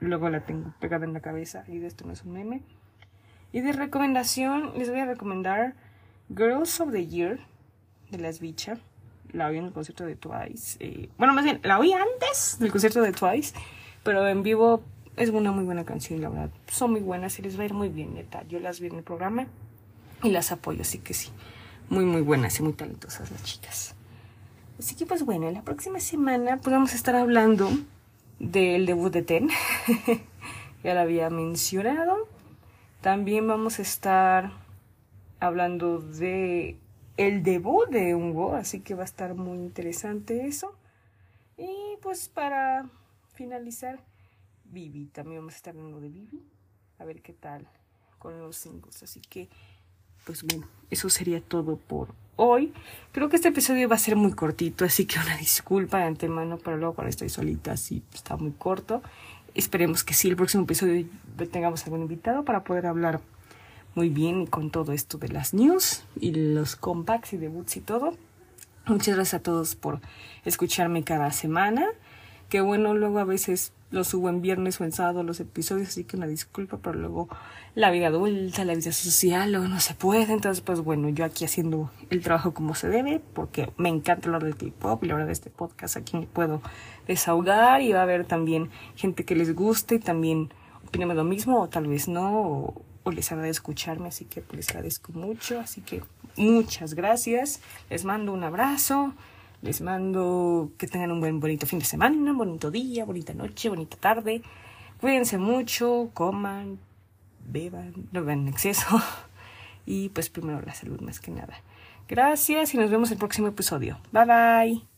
luego 0.00 0.28
la 0.28 0.40
tengo 0.40 0.74
pegada 0.80 1.06
en 1.06 1.14
la 1.14 1.20
cabeza 1.20 1.64
y 1.66 1.78
de 1.78 1.86
esto 1.86 2.04
no 2.06 2.12
es 2.12 2.24
un 2.24 2.32
meme. 2.32 2.60
Y 3.52 3.62
de 3.62 3.72
recomendación, 3.72 4.72
les 4.76 4.90
voy 4.90 5.00
a 5.00 5.06
recomendar 5.06 5.74
Girls 6.28 6.78
of 6.80 6.92
the 6.92 7.06
Year 7.06 7.40
de 8.12 8.18
Las 8.18 8.38
Bicha. 8.40 8.78
la 9.32 9.48
oí 9.48 9.56
en 9.56 9.64
el 9.64 9.72
concierto 9.72 10.04
de 10.04 10.14
Twice. 10.14 10.76
Eh, 10.78 11.08
bueno, 11.16 11.32
más 11.32 11.44
bien, 11.44 11.60
la 11.64 11.78
oí 11.78 11.92
antes 11.92 12.58
del 12.60 12.70
concierto 12.70 13.00
de 13.00 13.12
Twice, 13.12 13.54
pero 14.04 14.28
en 14.28 14.42
vivo 14.42 14.82
es 15.16 15.30
una 15.30 15.50
muy 15.52 15.64
buena 15.64 15.84
canción, 15.84 16.20
la 16.20 16.28
verdad. 16.28 16.50
Son 16.68 16.92
muy 16.92 17.00
buenas 17.00 17.38
y 17.38 17.42
les 17.42 17.58
va 17.58 17.62
a 17.62 17.66
ir 17.66 17.74
muy 17.74 17.88
bien, 17.88 18.14
neta. 18.14 18.44
Yo 18.48 18.60
las 18.60 18.78
vi 18.78 18.88
en 18.88 18.96
el 18.96 19.02
programa 19.02 19.46
y 20.22 20.30
las 20.30 20.52
apoyo, 20.52 20.82
así 20.82 20.98
que 20.98 21.14
sí. 21.14 21.30
Muy, 21.88 22.04
muy 22.04 22.20
buenas 22.20 22.58
y 22.60 22.62
muy 22.62 22.74
talentosas 22.74 23.30
las 23.30 23.42
chicas. 23.42 23.94
Así 24.78 24.94
que 24.94 25.06
pues 25.06 25.24
bueno, 25.24 25.50
la 25.50 25.62
próxima 25.62 26.00
semana 26.00 26.58
pues 26.58 26.72
vamos 26.72 26.92
a 26.92 26.96
estar 26.96 27.14
hablando 27.14 27.70
del 28.38 28.84
debut 28.84 29.12
de 29.12 29.22
Ten. 29.22 29.48
ya 30.84 30.94
lo 30.94 31.00
había 31.00 31.30
mencionado. 31.30 32.28
También 33.00 33.48
vamos 33.48 33.78
a 33.78 33.82
estar 33.82 34.52
hablando 35.40 35.98
de 35.98 36.76
el 37.16 37.42
debut 37.42 37.88
de 37.88 38.14
Ungo, 38.14 38.54
así 38.54 38.80
que 38.80 38.94
va 38.94 39.02
a 39.02 39.06
estar 39.06 39.34
muy 39.34 39.58
interesante 39.58 40.46
eso. 40.46 40.74
Y 41.56 41.96
pues 42.00 42.28
para 42.28 42.88
finalizar, 43.34 44.00
Vivi, 44.64 45.06
también 45.06 45.40
vamos 45.40 45.54
a 45.54 45.56
estar 45.56 45.74
hablando 45.74 46.00
de 46.00 46.08
Vivi, 46.08 46.42
a 46.98 47.04
ver 47.04 47.22
qué 47.22 47.32
tal 47.32 47.68
con 48.18 48.38
los 48.38 48.56
singles. 48.56 49.02
Así 49.02 49.20
que, 49.20 49.48
pues 50.24 50.44
bueno, 50.44 50.66
eso 50.90 51.10
sería 51.10 51.40
todo 51.40 51.76
por 51.76 52.14
hoy. 52.36 52.72
Creo 53.12 53.28
que 53.28 53.36
este 53.36 53.48
episodio 53.48 53.88
va 53.88 53.96
a 53.96 53.98
ser 53.98 54.16
muy 54.16 54.32
cortito, 54.32 54.84
así 54.84 55.06
que 55.06 55.18
una 55.18 55.36
disculpa 55.38 55.98
de 55.98 56.04
antemano, 56.04 56.58
pero 56.58 56.76
luego 56.76 56.94
cuando 56.94 57.10
estoy 57.10 57.28
solita, 57.28 57.76
sí, 57.76 58.02
está 58.14 58.36
muy 58.36 58.52
corto. 58.52 59.02
Esperemos 59.54 60.02
que 60.02 60.14
sí, 60.14 60.28
el 60.28 60.36
próximo 60.36 60.64
episodio 60.64 61.06
tengamos 61.50 61.84
algún 61.84 62.02
invitado 62.02 62.44
para 62.44 62.64
poder 62.64 62.86
hablar 62.86 63.20
muy 63.94 64.08
bien 64.08 64.46
con 64.46 64.70
todo 64.70 64.92
esto 64.92 65.18
de 65.18 65.28
las 65.28 65.54
news 65.54 66.04
y 66.18 66.32
los 66.32 66.76
compacts 66.76 67.32
y 67.32 67.36
debuts 67.36 67.76
y 67.76 67.80
todo. 67.80 68.16
Muchas 68.86 69.14
gracias 69.14 69.34
a 69.34 69.42
todos 69.42 69.74
por 69.74 70.00
escucharme 70.44 71.04
cada 71.04 71.30
semana. 71.30 71.86
Que 72.48 72.60
bueno, 72.60 72.94
luego 72.94 73.18
a 73.18 73.24
veces 73.24 73.72
los 73.90 74.08
subo 74.08 74.28
en 74.28 74.42
viernes 74.42 74.80
o 74.80 74.84
en 74.84 74.92
sábado 74.92 75.22
los 75.22 75.38
episodios, 75.40 75.88
así 75.88 76.04
que 76.04 76.16
una 76.16 76.26
disculpa, 76.26 76.78
pero 76.82 76.98
luego 76.98 77.28
la 77.74 77.90
vida 77.90 78.08
adulta, 78.08 78.64
la 78.64 78.74
vida 78.74 78.92
social, 78.92 79.52
luego 79.52 79.68
no 79.68 79.80
se 79.80 79.94
puede. 79.94 80.32
Entonces, 80.32 80.62
pues 80.62 80.80
bueno, 80.80 81.08
yo 81.10 81.24
aquí 81.24 81.44
haciendo 81.44 81.90
el 82.10 82.22
trabajo 82.22 82.52
como 82.52 82.74
se 82.74 82.88
debe, 82.88 83.20
porque 83.34 83.70
me 83.76 83.88
encanta 83.88 84.28
hablar 84.28 84.44
de 84.44 84.54
K-pop 84.54 85.04
y 85.04 85.08
la 85.08 85.14
verdad 85.14 85.28
de 85.28 85.34
este 85.34 85.50
podcast 85.50 85.96
aquí 85.96 86.16
me 86.16 86.26
puedo 86.26 86.60
desahogar 87.06 87.82
y 87.82 87.92
va 87.92 88.00
a 88.00 88.02
haber 88.02 88.24
también 88.24 88.70
gente 88.96 89.24
que 89.24 89.36
les 89.36 89.54
guste 89.54 89.96
y 89.96 89.98
también 89.98 90.52
opine 90.86 91.06
lo 91.06 91.24
mismo 91.24 91.60
o 91.60 91.68
tal 91.68 91.86
vez 91.86 92.08
no, 92.08 92.40
o, 92.40 92.82
o 93.04 93.10
les 93.10 93.30
agrada 93.32 93.48
escucharme, 93.48 94.08
así 94.08 94.24
que 94.24 94.42
les 94.52 94.68
agradezco 94.70 95.12
mucho, 95.12 95.60
así 95.60 95.80
que 95.80 96.02
muchas 96.36 96.94
gracias, 96.94 97.60
les 97.90 98.04
mando 98.04 98.32
un 98.32 98.44
abrazo, 98.44 99.14
les 99.62 99.80
mando 99.80 100.70
que 100.78 100.86
tengan 100.86 101.12
un 101.12 101.20
buen 101.20 101.40
bonito 101.40 101.66
fin 101.66 101.78
de 101.78 101.84
semana, 101.84 102.30
un 102.30 102.38
bonito 102.38 102.70
día, 102.70 103.04
bonita 103.04 103.34
noche, 103.34 103.68
bonita 103.68 103.96
tarde, 103.96 104.42
cuídense 105.00 105.38
mucho, 105.38 106.10
coman, 106.14 106.78
beban, 107.46 107.92
no 108.12 108.20
beban 108.20 108.40
en 108.40 108.48
exceso 108.48 108.86
y 109.86 110.08
pues 110.10 110.30
primero 110.30 110.60
la 110.62 110.74
salud 110.74 111.00
más 111.00 111.20
que 111.20 111.30
nada. 111.30 111.60
Gracias 112.08 112.74
y 112.74 112.78
nos 112.78 112.90
vemos 112.90 113.10
el 113.10 113.18
próximo 113.18 113.48
episodio. 113.48 113.98
Bye 114.12 114.26
bye. 114.26 114.91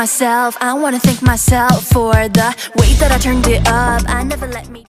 Myself, 0.00 0.56
I 0.62 0.72
wanna 0.72 0.98
thank 0.98 1.20
myself 1.20 1.84
for 1.88 2.14
the 2.14 2.56
way 2.76 2.94
that 3.00 3.12
I 3.12 3.18
turned 3.18 3.46
it 3.46 3.68
up. 3.68 4.02
I 4.08 4.22
never 4.22 4.46
let 4.46 4.70
me. 4.70 4.86